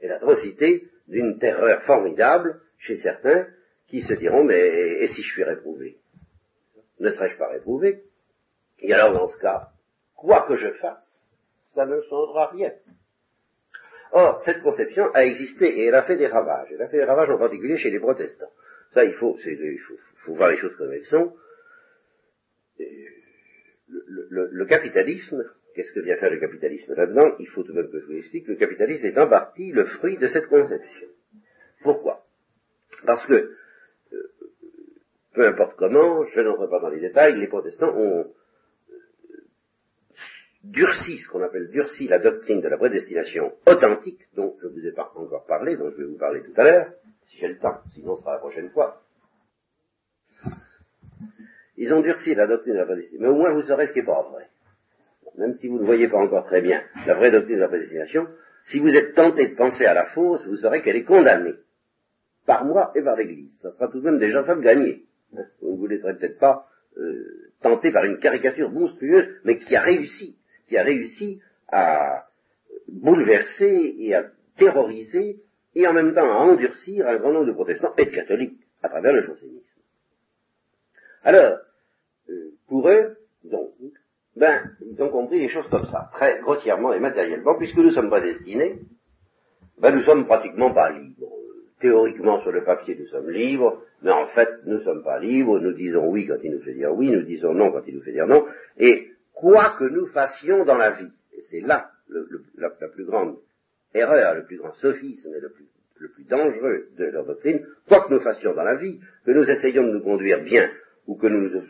[0.00, 3.46] et l'atrocité d'une terreur formidable chez certains
[3.86, 5.96] qui se diront mais et si je suis réprouvé?
[6.98, 8.02] Ne serais-je pas réprouvé?
[8.80, 9.68] Et alors dans ce cas,
[10.16, 11.36] quoi que je fasse,
[11.72, 12.72] ça ne changera rien.
[14.10, 16.72] Or, cette conception a existé et elle a fait des ravages.
[16.72, 18.50] Elle a fait des ravages en particulier chez les protestants.
[18.90, 21.32] Ça, il faut, il faut, voir les choses comme elles sont.
[23.88, 25.44] Le, capitalisme,
[25.74, 27.36] qu'est-ce que vient faire le capitalisme là-dedans?
[27.38, 28.48] Il faut tout de même que je vous explique.
[28.48, 31.08] Le capitalisme est en partie le fruit de cette conception.
[31.82, 32.24] Pourquoi?
[33.04, 33.52] Parce que,
[34.12, 34.32] euh,
[35.34, 38.32] peu importe comment, je n'entre pas dans les détails, les protestants ont
[40.64, 44.86] durci, ce qu'on appelle durci la doctrine de la prédestination authentique, dont je ne vous
[44.86, 47.58] ai pas encore parlé, dont je vais vous parler tout à l'heure, si j'ai le
[47.58, 49.02] temps, sinon ce sera la prochaine fois.
[51.76, 54.00] Ils ont durci la doctrine de la prédestination, mais au moins vous saurez ce qui
[54.00, 54.46] n'est pas vrai.
[55.36, 58.26] Même si vous ne voyez pas encore très bien la vraie doctrine de la prédestination,
[58.64, 61.54] si vous êtes tenté de penser à la fausse, vous saurez qu'elle est condamnée.
[62.46, 63.58] Par moi et par l'Église.
[63.60, 65.04] Ça sera tout de même déjà ça de gagner.
[65.60, 69.82] Vous ne vous laisserez peut-être pas euh, tenter par une caricature monstrueuse, mais qui a
[69.82, 70.36] réussi
[70.66, 72.26] qui a réussi à
[72.88, 75.42] bouleverser et à terroriser
[75.74, 78.88] et en même temps à endurcir un grand nombre de protestants et de catholiques à
[78.88, 79.80] travers le jansénisme.
[81.22, 81.58] Alors,
[82.68, 83.70] pour eux, donc,
[84.36, 88.10] ben, ils ont compris les choses comme ça, très grossièrement et matériellement, puisque nous sommes
[88.10, 88.80] pas destinés,
[89.78, 91.32] ben nous sommes pratiquement pas libres.
[91.80, 95.58] Théoriquement, sur le papier, nous sommes libres, mais en fait, nous sommes pas libres.
[95.60, 98.02] Nous disons oui quand il nous fait dire oui, nous disons non quand il nous
[98.02, 98.46] fait dire non.
[98.78, 103.36] Et quoi que nous fassions dans la vie, et c'est là la, plus grande
[103.92, 105.66] erreur, le plus grand sophisme et le plus,
[105.98, 109.44] le plus dangereux de leur doctrine, quoi que nous fassions dans la vie, que nous
[109.44, 110.70] essayions de nous conduire bien
[111.06, 111.62] ou que nous nous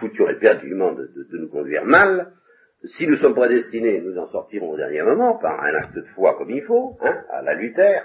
[0.00, 2.32] foutions éperdument de, de, nous conduire mal,
[2.84, 6.36] si nous sommes prédestinés, nous en sortirons au dernier moment par un acte de foi
[6.36, 8.02] comme il faut, hein, à la Luther,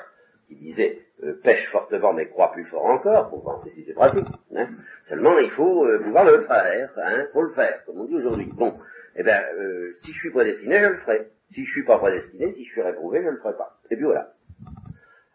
[0.47, 4.27] qui disait euh, pêche fortement mais croit plus fort encore, pour penser si c'est pratique.
[4.53, 4.67] Hein.
[5.05, 8.51] Seulement il faut euh, pouvoir le faire, hein, faut le faire, comme on dit aujourd'hui.
[8.53, 8.77] Bon,
[9.15, 11.27] eh bien, euh, si je suis prédestiné, je le ferai.
[11.51, 13.77] Si je suis pas prédestiné, si je suis réprouvé, je le ferai pas.
[13.89, 14.33] Et puis voilà.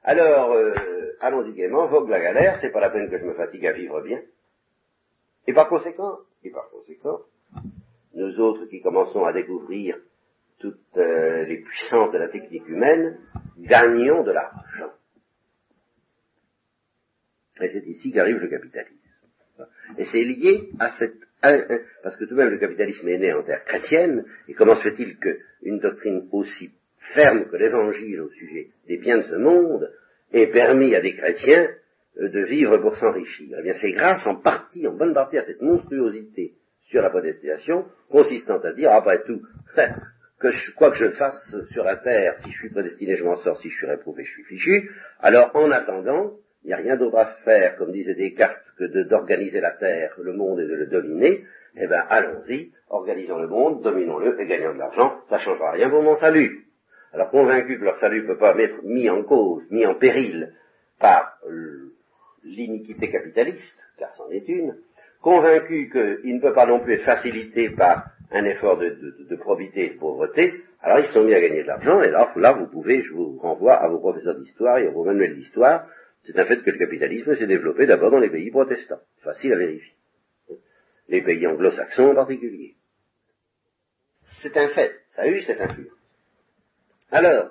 [0.02, 0.56] Alors,
[1.20, 4.02] allons-y gaiement, vogue la galère, c'est pas la peine que je me fatigue à vivre
[4.02, 4.18] bien.
[5.46, 7.20] Et par conséquent, et par conséquent,
[8.14, 9.98] nous autres qui commençons à découvrir
[10.58, 13.18] toutes les puissances de la technique humaine,
[13.58, 14.92] gagnons de l'argent.
[17.62, 18.96] Et c'est ici qu'arrive le capitalisme.
[19.98, 21.28] Et c'est lié à cette...
[22.02, 24.82] Parce que tout de même le capitalisme est né en terre chrétienne, et comment se
[24.82, 26.72] fait-il qu'une doctrine aussi
[27.14, 29.90] ferme que l'évangile au sujet des biens de ce monde
[30.32, 31.79] ait permis à des chrétiens euh,
[32.28, 35.62] de vivre pour s'enrichir Eh bien c'est grâce en partie, en bonne partie, à cette
[35.62, 39.40] monstruosité sur la prédestination, consistant à dire, après tout,
[40.40, 43.60] que quoi que je fasse sur la terre, si je suis prédestiné, je m'en sors,
[43.60, 47.16] si je suis réprouvé, je suis fichu, alors en attendant, il n'y a rien d'autre
[47.16, 51.44] à faire, comme disait Descartes, que d'organiser la Terre, le monde et de le dominer.
[51.76, 55.88] Eh bien, allons-y, organisons le monde, dominons-le et gagnons de l'argent, ça ne changera rien
[55.88, 56.66] pour mon salut.
[57.12, 60.52] Alors, convaincu que leur salut ne peut pas être mis en cause, mis en péril
[60.98, 61.38] par
[62.44, 64.76] l'iniquité capitaliste, car c'en est une,
[65.20, 69.94] convaincu qu'il ne peut pas non plus être facilité par un effort de, probité et
[69.94, 72.66] de pauvreté, alors ils se sont mis à gagner de l'argent, et là, là, vous
[72.66, 75.86] pouvez, je vous renvoie à vos professeurs d'histoire et à vos manuels d'histoire,
[76.22, 79.00] c'est un fait que le capitalisme s'est développé d'abord dans les pays protestants.
[79.18, 79.94] Facile à vérifier.
[81.08, 82.76] Les pays anglo-saxons en particulier.
[84.42, 84.94] C'est un fait.
[85.06, 85.92] Ça a eu cette influence.
[87.10, 87.50] Alors,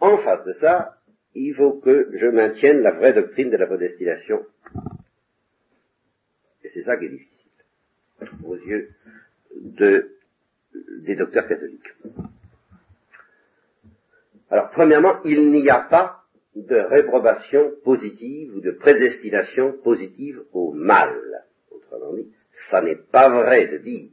[0.00, 0.96] en face de ça,
[1.34, 4.44] il faut que je maintienne la vraie doctrine de la prédestination.
[6.64, 7.50] Et c'est ça qui est difficile,
[8.44, 8.90] aux yeux
[9.54, 10.16] de,
[11.02, 11.94] des docteurs catholiques.
[14.50, 16.24] Alors, premièrement, il n'y a pas
[16.56, 21.16] de réprobation positive ou de prédestination positive au mal.
[21.70, 22.32] Autrement dit,
[22.70, 24.10] ça n'est pas vrai de dire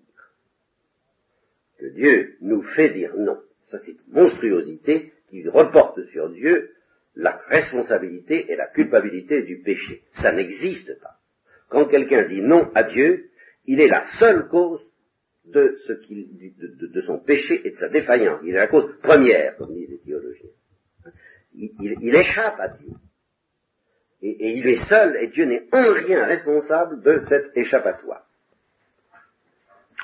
[1.79, 3.39] que Dieu nous fait dire non.
[3.63, 6.71] Ça, c'est une monstruosité qui reporte sur Dieu
[7.17, 10.03] la responsabilité et la culpabilité du péché.
[10.13, 11.17] Ça n'existe pas.
[11.69, 13.29] Quand quelqu'un dit non à Dieu,
[13.65, 14.81] il est la seule cause
[15.45, 18.39] de, ce de, son péché et de sa défaillance.
[18.43, 20.49] Il est la cause première, comme disent les théologiens
[21.57, 22.89] il, échappe à Dieu.
[24.21, 28.27] Et, il est seul, et Dieu n'est en rien responsable de cet échappatoire.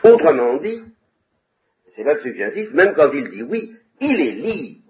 [0.03, 0.83] Autrement dit,
[1.85, 4.82] c'est là-dessus que j'insiste, même quand il dit oui, il est libre.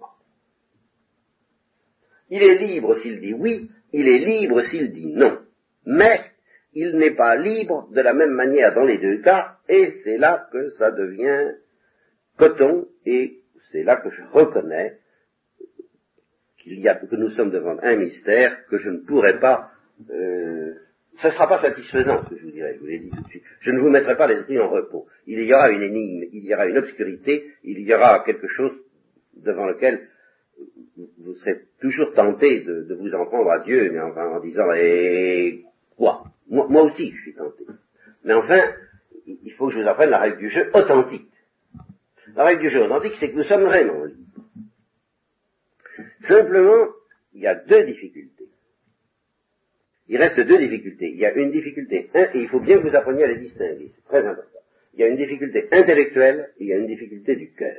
[2.30, 5.38] Il est libre s'il dit oui, il est libre s'il dit non.
[5.86, 6.20] Mais
[6.72, 10.48] il n'est pas libre de la même manière dans les deux cas, et c'est là
[10.52, 11.52] que ça devient
[12.36, 14.98] coton, et c'est là que je reconnais
[16.58, 19.70] qu'il y a, que nous sommes devant un mystère que je ne pourrais pas,
[20.10, 20.74] euh,
[21.14, 23.22] ça ne sera pas satisfaisant ce que je vous dirai, je vous l'ai dit tout
[23.22, 23.44] de suite.
[23.60, 25.06] Je ne vous mettrai pas l'esprit en repos.
[25.26, 28.72] Il y aura une énigme, il y aura une obscurité, il y aura quelque chose
[29.36, 30.08] devant lequel
[31.18, 35.64] vous serez toujours tenté de, vous en prendre à Dieu, mais enfin en disant, et
[35.96, 36.24] quoi?
[36.48, 37.64] Moi, moi aussi je suis tenté.
[38.24, 38.60] Mais enfin,
[39.26, 41.30] il faut que je vous apprenne la règle du jeu authentique.
[42.34, 44.20] La règle du jeu authentique, c'est que nous sommes vraiment libres.
[46.20, 46.88] Simplement,
[47.34, 48.48] il y a deux difficultés.
[50.08, 51.10] Il reste deux difficultés.
[51.10, 53.88] Il y a une difficulté, et il faut bien que vous appreniez à les distinguer,
[53.94, 54.48] c'est très important.
[54.94, 57.76] Il y a une difficulté intellectuelle et il y a une difficulté du cœur.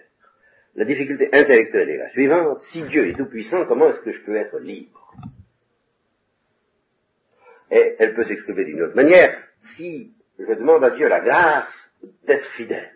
[0.75, 2.59] La difficulté intellectuelle est la suivante.
[2.61, 5.13] Si Dieu est tout-puissant, comment est-ce que je peux être libre?
[7.71, 9.41] Et elle peut s'exprimer d'une autre manière.
[9.59, 11.91] Si je demande à Dieu la grâce
[12.27, 12.91] d'être fidèle,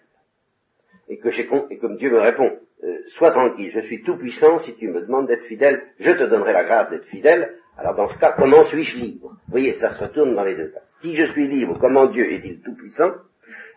[1.07, 1.29] et que,
[1.71, 5.01] et comme Dieu me répond, euh, sois tranquille, je suis tout puissant, si tu me
[5.01, 8.61] demandes d'être fidèle, je te donnerai la grâce d'être fidèle, alors dans ce cas, comment
[8.63, 9.29] suis-je libre?
[9.29, 10.81] Vous voyez, ça se retourne dans les deux cas.
[11.01, 13.13] Si je suis libre, comment Dieu est-il tout puissant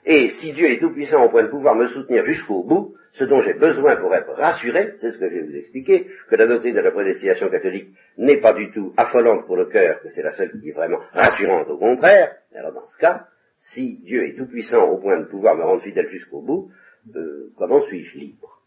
[0.05, 3.25] Et si Dieu est tout puissant au point de pouvoir me soutenir jusqu'au bout, ce
[3.25, 6.49] dont j'ai besoin pour être rassuré, c'est ce que je vais vous expliquer, que la
[6.49, 10.23] doctrine de la prédestination catholique n'est pas du tout affolante pour le cœur, que c'est
[10.23, 14.37] la seule qui est vraiment rassurante au contraire, alors dans ce cas, si Dieu est
[14.37, 16.71] tout-puissant au point de pouvoir me rendre fidèle jusqu'au bout,
[17.15, 18.61] euh, comment suis-je libre?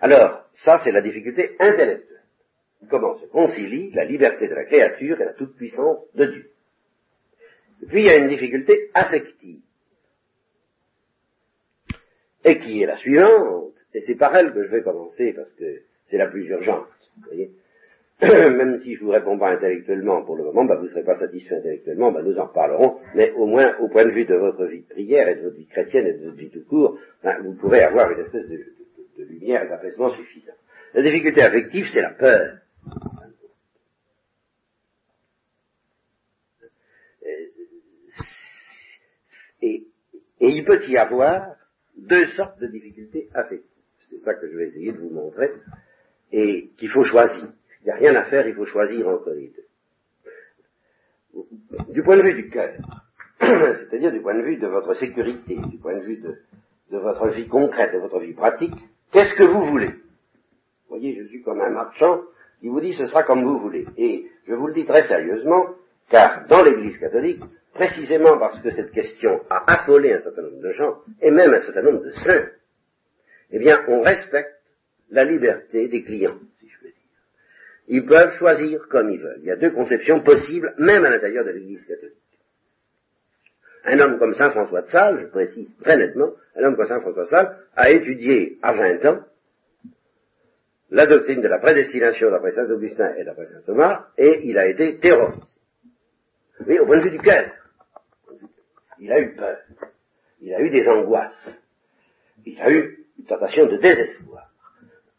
[0.00, 2.22] Alors, ça c'est la difficulté intellectuelle.
[2.88, 6.50] Comment se concilie la liberté de la créature et la toute-puissance de Dieu?
[7.88, 9.60] Puis il y a une difficulté affective,
[12.44, 15.64] et qui est la suivante, et c'est par elle que je vais commencer parce que
[16.04, 16.88] c'est la plus urgente.
[17.16, 17.50] Vous voyez
[18.22, 21.18] Même si je vous réponds pas intellectuellement pour le moment, bah, vous ne serez pas
[21.18, 24.66] satisfait intellectuellement, bah, nous en reparlerons, mais au moins au point de vue de votre
[24.66, 27.38] vie de prière et de votre vie chrétienne et de votre vie tout court, bah,
[27.42, 28.58] vous pourrez avoir une espèce de,
[29.18, 30.54] lumière et d'apaisement suffisant.
[30.92, 32.58] La difficulté affective, c'est la peur.
[40.40, 41.56] Et il peut y avoir
[41.96, 43.68] deux sortes de difficultés affectives.
[44.10, 45.50] C'est ça que je vais essayer de vous montrer.
[46.32, 47.52] Et qu'il faut choisir.
[47.82, 49.64] Il n'y a rien à faire, il faut choisir entre les deux.
[51.90, 52.72] Du point de vue du cœur,
[53.40, 57.48] c'est-à-dire du point de vue de votre sécurité, du point de vue de, votre vie
[57.48, 58.74] concrète, de votre vie pratique,
[59.10, 59.88] qu'est-ce que vous voulez?
[59.88, 62.22] Vous voyez, je suis comme un marchand
[62.60, 63.86] qui vous dit ce sera comme vous voulez.
[63.96, 65.74] Et je vous le dis très sérieusement,
[66.08, 67.42] car dans l'Église catholique,
[67.74, 71.60] précisément parce que cette question a affolé un certain nombre de gens, et même un
[71.60, 72.48] certain nombre de saints,
[73.50, 74.54] eh bien, on respecte
[75.10, 76.94] la liberté des clients, si je peux dire.
[77.88, 79.40] Ils peuvent choisir comme ils veulent.
[79.40, 82.14] Il y a deux conceptions possibles, même à l'intérieur de l'Église catholique.
[83.84, 87.00] Un homme comme Saint François de Sales, je précise très nettement, un homme comme Saint
[87.00, 89.24] François de Sales a étudié à 20 ans
[90.90, 94.66] la doctrine de la prédestination d'après Saint Augustin et d'après Saint Thomas, et il a
[94.68, 95.42] été terrorisé.
[96.66, 97.63] Oui, au point de vue du cœur.
[99.04, 99.58] Il a eu peur.
[100.40, 101.60] Il a eu des angoisses.
[102.46, 104.50] Il a eu une tentation de désespoir.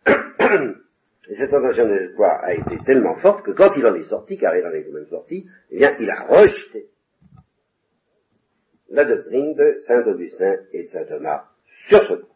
[0.08, 4.40] Et cette tentation de désespoir a été tellement forte que quand il en est sorti,
[4.40, 6.88] car il en est quand même sorti, eh bien, il a rejeté
[8.90, 11.46] la doctrine de Saint Augustin et de Saint Thomas
[11.88, 12.30] sur ce point.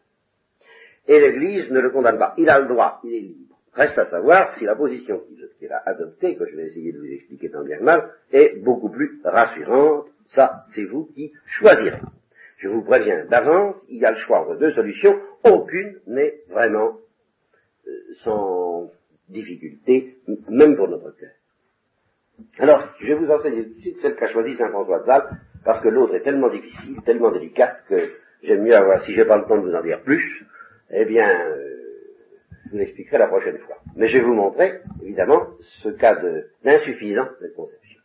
[1.08, 2.34] Et l'Église ne le condamne pas.
[2.38, 3.56] Il a le droit, il est libre.
[3.72, 5.20] Reste à savoir si la position
[5.58, 8.62] qu'il a adoptée, que je vais essayer de vous expliquer tant bien que mal, est
[8.62, 10.06] beaucoup plus rassurante.
[10.34, 12.00] Ça, c'est vous qui choisirez.
[12.58, 16.98] Je vous préviens d'avance, il y a le choix entre deux solutions, aucune n'est vraiment
[17.86, 17.90] euh,
[18.22, 18.90] sans
[19.28, 21.30] difficulté, même pour notre cœur.
[22.58, 25.28] Alors, je vais vous enseigner tout de suite celle qu'a choisie Saint François de Sales,
[25.64, 27.96] parce que l'autre est tellement difficile, tellement délicate, que
[28.42, 30.46] j'aime mieux avoir, si j'ai pas le temps de vous en dire plus,
[30.90, 31.80] eh bien, euh,
[32.66, 33.78] je vous l'expliquerai la prochaine fois.
[33.96, 36.20] Mais je vais vous montrer, évidemment, ce cas
[36.62, 37.99] d'insuffisant de conception.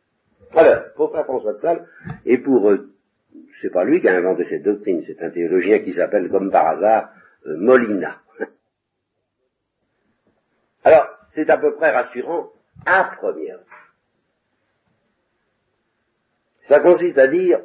[0.53, 1.85] Alors, pour Saint François de Sales,
[2.25, 2.89] et pour euh,
[3.61, 6.67] c'est pas lui qui a inventé cette doctrine, c'est un théologien qui s'appelle, comme par
[6.67, 7.09] hasard,
[7.45, 8.21] euh, Molina.
[10.83, 12.51] Alors, c'est à peu près rassurant
[12.85, 13.63] à première vue.
[16.67, 17.59] Ça consiste à dire,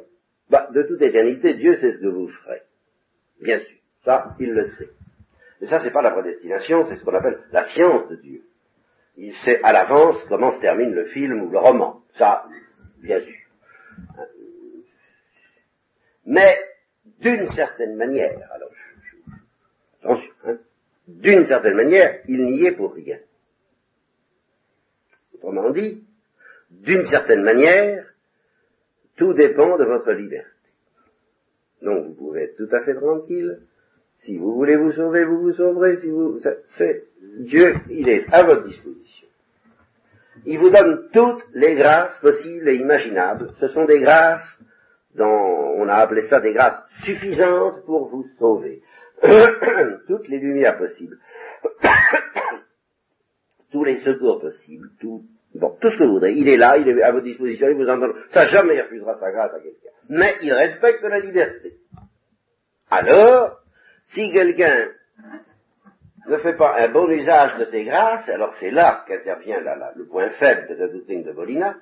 [0.49, 2.61] bah, de toute éternité, Dieu sait ce que vous ferez.
[3.41, 4.91] Bien sûr, ça, il le sait.
[5.59, 8.41] Mais ça, c'est pas la prédestination, c'est ce qu'on appelle la science de Dieu.
[9.17, 12.01] Il sait à l'avance comment se termine le film ou le roman.
[12.09, 12.45] Ça,
[13.01, 13.47] bien sûr.
[16.25, 16.57] Mais
[17.19, 18.71] d'une certaine manière, alors
[20.01, 20.59] attention, hein,
[21.07, 23.19] d'une certaine manière, il n'y est pour rien.
[25.33, 26.03] Autrement dit,
[26.69, 28.05] d'une certaine manière,
[29.17, 30.47] tout dépend de votre liberté.
[31.81, 33.61] Donc vous pouvez être tout à fait tranquille.
[34.15, 35.97] Si vous voulez vous sauver, vous vous sauverez.
[35.97, 37.07] Si vous, c'est
[37.39, 39.10] Dieu, il est à votre disposition.
[40.45, 43.51] Il vous donne toutes les grâces possibles et imaginables.
[43.59, 44.59] Ce sont des grâces
[45.15, 48.81] dont on a appelé ça des grâces suffisantes pour vous sauver.
[50.07, 51.17] Toutes les lumières possibles.
[53.71, 54.89] Tous les secours possibles.
[54.99, 55.23] Tout,
[55.55, 56.33] bon, tout ce que vous voudrez.
[56.33, 58.13] Il est là, il est à votre disposition, il vous en donne.
[58.31, 59.89] Ça jamais refusera sa grâce à quelqu'un.
[60.09, 61.77] Mais il respecte la liberté.
[62.89, 63.59] Alors,
[64.05, 64.89] si quelqu'un
[66.27, 69.59] ne fait pas un bon usage de ses grâces, alors c'est là qu'intervient
[69.95, 71.77] le point faible de la doctrine de Bolina,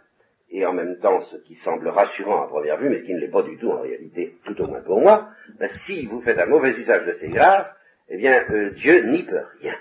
[0.52, 3.32] et en même temps ce qui semble rassurant à première vue, mais qui ne l'est
[3.32, 5.28] pas du tout en réalité, tout au moins pour moi,
[5.60, 7.70] ben, si vous faites un mauvais usage de ces grâces,
[8.10, 9.76] eh bien euh, Dieu n'y peut rien.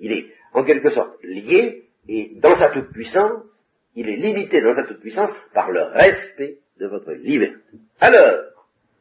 [0.00, 4.84] Il est en quelque sorte lié, et dans sa toute-puissance, il est limité dans sa
[4.84, 7.78] toute-puissance par le respect de votre liberté.
[8.00, 8.44] Alors,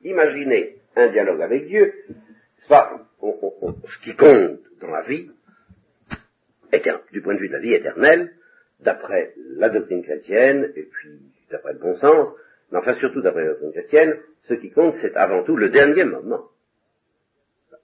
[0.04, 1.94] imaginez un dialogue avec Dieu,
[2.68, 5.32] pas, ce qui compte dans la vie,
[7.12, 8.34] du point de vue de la vie éternelle,
[8.80, 12.34] d'après la doctrine chrétienne, et puis d'après le bon sens,
[12.72, 16.04] mais enfin surtout d'après la doctrine chrétienne, ce qui compte, c'est avant tout le dernier
[16.04, 16.50] moment.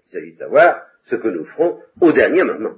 [0.08, 2.76] Il s'agit de savoir ce que nous ferons au dernier moment.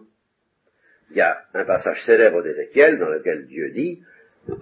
[1.11, 4.01] Il y a un passage célèbre d'Ézéchiel dans lequel Dieu dit,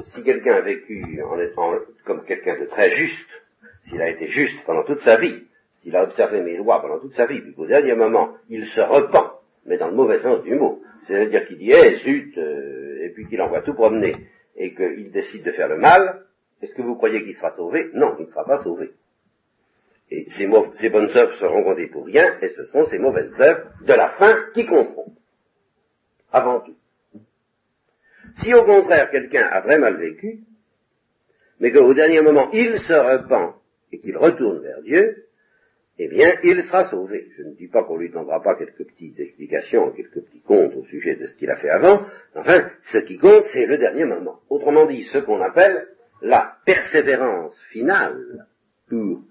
[0.02, 3.30] si quelqu'un a vécu en étant comme quelqu'un de très juste,
[3.82, 5.48] s'il a été juste pendant toute sa vie,
[5.84, 8.80] s'il a observé mes lois pendant toute sa vie, puis qu'au dernier moment, il se
[8.80, 13.10] repent, mais dans le mauvais sens du mot, c'est-à-dire qu'il dit, eh, zut, euh, et
[13.14, 14.16] puis qu'il envoie tout promener,
[14.56, 16.24] et qu'il décide de faire le mal,
[16.62, 17.90] est-ce que vous croyez qu'il sera sauvé?
[17.94, 18.92] Non, il ne sera pas sauvé.
[20.10, 20.48] Et ces,
[20.90, 24.38] bonnes œuvres seront comptées pour rien, et ce sont ces mauvaises œuvres de la fin
[24.54, 25.14] qui compteront.
[26.32, 26.76] Avant tout.
[28.38, 30.40] Si au contraire quelqu'un a très mal vécu,
[31.60, 33.56] mais qu'au dernier moment il se repent
[33.92, 35.24] et qu'il retourne vers Dieu,
[36.00, 37.28] eh bien, il sera sauvé.
[37.38, 40.84] Je ne dis pas qu'on lui donnera pas quelques petites explications, quelques petits comptes au
[40.84, 42.06] sujet de ce qu'il a fait avant.
[42.36, 44.40] Enfin, ce qui compte, c'est le dernier moment.
[44.50, 45.88] Autrement dit, ce qu'on appelle
[46.22, 48.48] la persévérance finale
[48.90, 49.24] pour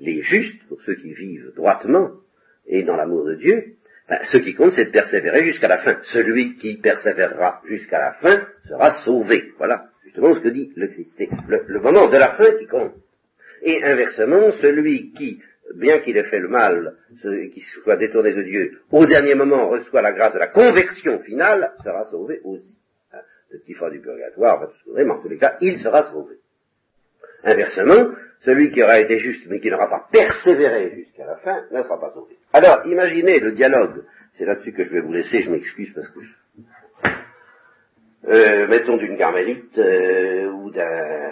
[0.00, 2.10] les justes, pour ceux qui vivent droitement
[2.66, 3.76] et dans l'amour de Dieu,
[4.08, 5.98] ben, ce qui compte, c'est de persévérer jusqu'à la fin.
[6.02, 9.52] Celui qui persévérera jusqu'à la fin sera sauvé.
[9.58, 11.14] Voilà justement ce que dit le Christ.
[11.18, 12.94] C'est le, moment de la fin qui compte.
[13.62, 15.42] Et inversement, celui qui,
[15.74, 16.96] bien qu'il ait fait le mal,
[17.52, 21.72] qui soit détourné de Dieu, au dernier moment reçoit la grâce de la conversion finale,
[21.82, 22.78] sera sauvé aussi.
[23.12, 26.36] Hein, ce qui fera du purgatoire, vraiment, en tous les cas, il sera sauvé.
[27.44, 31.82] Inversement, celui qui aura été juste mais qui n'aura pas persévéré jusqu'à la fin ne
[31.82, 32.36] sera pas sauvé.
[32.52, 36.20] Alors, imaginez le dialogue, c'est là-dessus que je vais vous laisser, je m'excuse parce que
[36.20, 36.34] je...
[38.26, 41.30] Euh, mettons d'une carmélite euh, ou d'un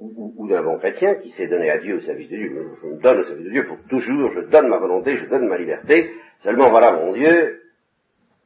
[0.00, 2.76] ou, d'un bon chrétien qui s'est donné à Dieu au service de Dieu.
[2.82, 5.48] Je me donne au service de Dieu pour toujours, je donne ma volonté, je donne
[5.48, 6.10] ma liberté.
[6.40, 7.60] Seulement voilà mon Dieu,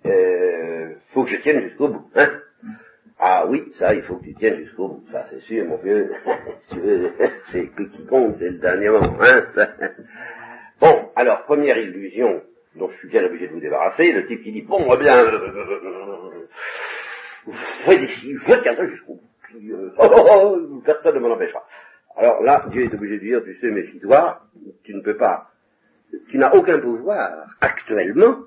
[0.07, 2.07] euh, faut que je tienne jusqu'au bout.
[2.15, 2.41] Hein
[3.21, 5.05] ah oui, ça, il faut que tu tiennes jusqu'au bout.
[5.11, 6.13] Ça, c'est sûr, mon vieux.
[7.51, 9.17] c'est qui compte, c'est le dernier moment.
[9.21, 9.45] Hein,
[10.81, 12.43] Bon, alors, première illusion
[12.77, 15.25] dont je suis bien obligé de vous débarrasser, le type qui dit, bon, eh bien,
[17.85, 19.28] faites ici, je tiendrai jusqu'au bout.
[19.99, 21.65] Oh, oh, oh, personne ne m'en empêchera.
[22.17, 24.43] Alors là, Dieu est obligé de dire, tu sais, méfie-toi,
[24.83, 25.51] tu ne peux pas,
[26.29, 28.45] tu n'as aucun pouvoir actuellement,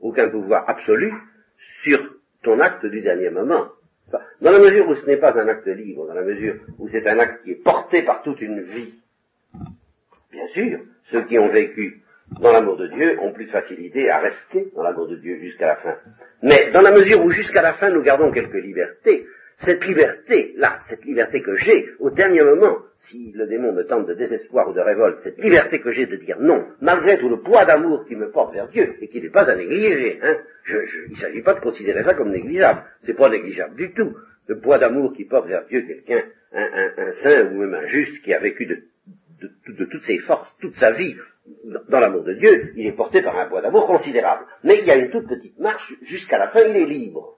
[0.00, 1.12] aucun pouvoir absolu
[1.82, 1.98] sur
[2.42, 3.68] ton acte du dernier moment.
[4.40, 7.06] Dans la mesure où ce n'est pas un acte libre, dans la mesure où c'est
[7.06, 9.02] un acte qui est porté par toute une vie,
[10.30, 12.02] bien sûr, ceux qui ont vécu
[12.40, 15.66] dans l'amour de Dieu ont plus de facilité à rester dans l'amour de Dieu jusqu'à
[15.66, 15.96] la fin.
[16.42, 19.26] Mais dans la mesure où jusqu'à la fin nous gardons quelques libertés,
[19.58, 24.12] cette liberté-là, cette liberté que j'ai, au dernier moment, si le démon me tente de
[24.12, 27.64] désespoir ou de révolte, cette liberté que j'ai de dire non, malgré tout le poids
[27.64, 30.76] d'amour qui me porte vers Dieu, et qui n'est pas à négliger, hein, je,
[31.06, 34.14] il ne s'agit pas de considérer ça comme négligeable, c'est pas négligeable du tout.
[34.46, 38.34] Le poids d'amour qui porte vers Dieu quelqu'un, un, saint ou même un juste qui
[38.34, 38.82] a vécu de,
[39.68, 41.16] de toutes ses forces, toute sa vie,
[41.88, 44.44] dans l'amour de Dieu, il est porté par un poids d'amour considérable.
[44.64, 47.35] Mais il y a une toute petite marche, jusqu'à la fin il est libre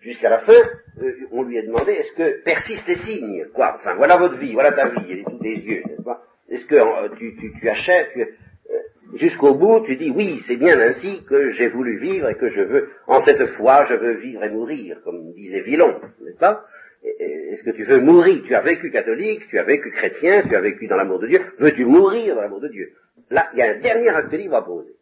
[0.00, 0.60] jusqu'à la fin,
[1.02, 3.76] euh, on lui a demandé est-ce que persiste et signe, quoi?
[3.76, 6.22] Enfin, voilà votre vie, voilà ta vie, elle est sous tes yeux, n'est-ce pas?
[6.48, 8.74] Est-ce que euh, tu, tu, tu, achètes euh,
[9.14, 12.62] jusqu'au bout, tu dis oui, c'est bien ainsi que j'ai voulu vivre et que je
[12.62, 16.64] veux, en cette foi, je veux vivre et mourir, comme disait Villon, n'est-ce pas?
[17.02, 18.42] Est-ce que tu veux mourir?
[18.44, 21.40] Tu as vécu catholique, tu as vécu chrétien, tu as vécu dans l'amour de Dieu.
[21.58, 22.92] Veux-tu mourir dans l'amour de Dieu?
[23.30, 24.92] Là, il y a un dernier acte libre à poser.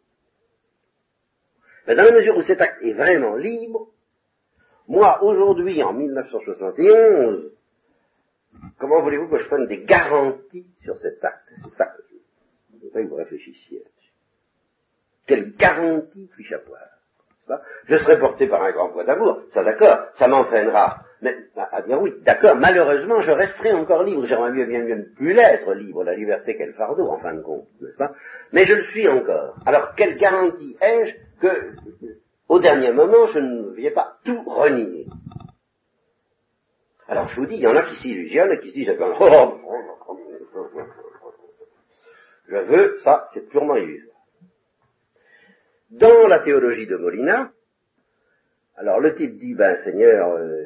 [1.85, 3.89] Mais dans la mesure où cet acte est vraiment libre,
[4.89, 7.51] moi, aujourd'hui, en 1971,
[8.79, 11.47] comment voulez-vous que je prenne des garanties sur cet acte?
[11.47, 12.01] C'est ça que
[12.73, 14.11] je voudrais que vous réfléchissiez là-dessus.
[15.27, 16.81] Quelle garantie puis-je avoir?
[17.85, 21.03] Je serai porté par un grand poids d'amour, ça d'accord, ça m'entraînera.
[21.21, 24.25] Mais à dire oui, d'accord, malheureusement, je resterai encore libre.
[24.25, 27.41] J'aimerais mieux bien mieux ne plus l'être libre, la liberté quel fardeau, en fin de
[27.41, 28.13] compte, n'est-ce pas?
[28.53, 29.59] Mais je le suis encore.
[29.65, 31.75] Alors, quelle garantie ai-je que
[32.49, 35.07] au dernier moment, je ne viens pas tout renier.
[37.07, 39.59] Alors je vous dis, il y en a qui s'illusionnent et qui se disent, oh,
[42.47, 44.17] je veux, ça c'est purement illusoire.
[45.91, 47.51] Dans la théologie de Molina,
[48.75, 50.65] alors le type dit, ben Seigneur, euh,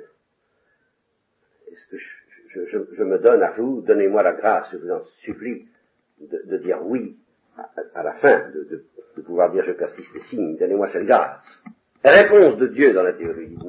[1.72, 5.68] est-ce que je, me donne à vous, donnez-moi la grâce, je vous en supplie,
[6.20, 7.18] de, dire oui
[7.96, 8.86] à, la fin, de,
[9.18, 11.64] de pouvoir dire je persiste et signe, donnez-moi cette grâce.
[12.04, 13.64] Réponse de Dieu dans la théologie de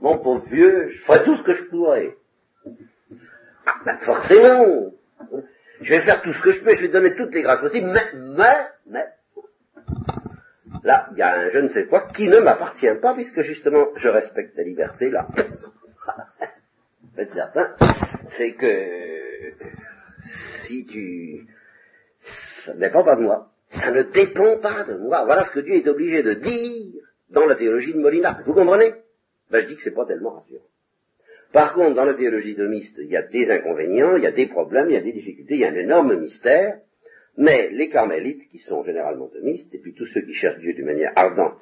[0.00, 2.16] mon pauvre vieux, je ferai tout ce que je pourrai.
[3.66, 4.92] Ah, ben forcément,
[5.80, 7.88] je vais faire tout ce que je peux, je vais donner toutes les grâces possibles,
[7.88, 9.06] mais, mais, mais,
[10.84, 13.88] là, il y a un je ne sais quoi qui ne m'appartient pas, puisque justement,
[13.96, 15.26] je respecte ta liberté, là.
[17.16, 17.74] Faites certain,
[18.36, 19.54] c'est que
[20.66, 21.46] si tu,
[22.68, 23.48] ça ne dépend pas de moi.
[23.68, 25.24] Ça ne dépend pas de moi.
[25.24, 28.42] Voilà ce que Dieu est obligé de dire dans la théologie de Molina.
[28.46, 28.94] Vous comprenez?
[29.50, 30.64] Ben, Je dis que c'est pas tellement rassurant.
[31.52, 34.48] Par contre, dans la théologie thomiste, il y a des inconvénients, il y a des
[34.48, 36.80] problèmes, il y a des difficultés, il y a un énorme mystère,
[37.38, 40.84] mais les carmélites, qui sont généralement thomistes, et puis tous ceux qui cherchent Dieu d'une
[40.84, 41.58] manière ardente,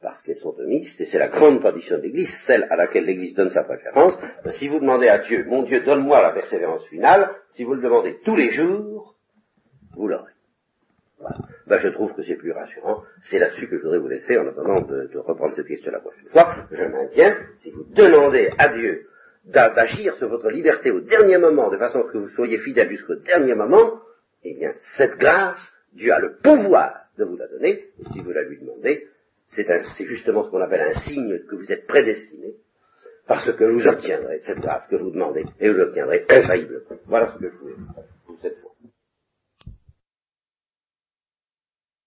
[0.00, 3.34] parce qu'elles sont thomistes, et c'est la grande tradition de l'Église, celle à laquelle l'Église
[3.34, 7.30] donne sa préférence, ben, si vous demandez à Dieu, mon Dieu, donne-moi la persévérance finale,
[7.48, 9.16] si vous le demandez tous les jours,
[9.96, 10.35] vous l'aurez.
[11.66, 13.02] Ben, je trouve que c'est plus rassurant.
[13.22, 16.28] C'est là-dessus que je voudrais vous laisser en attendant de, reprendre cette question la prochaine
[16.30, 16.66] fois.
[16.70, 19.06] Je maintiens, si vous demandez à Dieu
[19.44, 22.90] d'agir sur votre liberté au dernier moment, de façon à ce que vous soyez fidèle
[22.90, 24.00] jusqu'au dernier moment,
[24.42, 28.32] eh bien, cette grâce, Dieu a le pouvoir de vous la donner, et si vous
[28.32, 29.08] la lui demandez,
[29.48, 32.54] c'est justement ce qu'on appelle un signe que vous êtes prédestiné,
[33.26, 36.80] parce que vous obtiendrez cette grâce que vous demandez, et vous l'obtiendrez infailliblement.
[37.06, 37.74] Voilà ce que je voulais
[38.26, 38.36] vous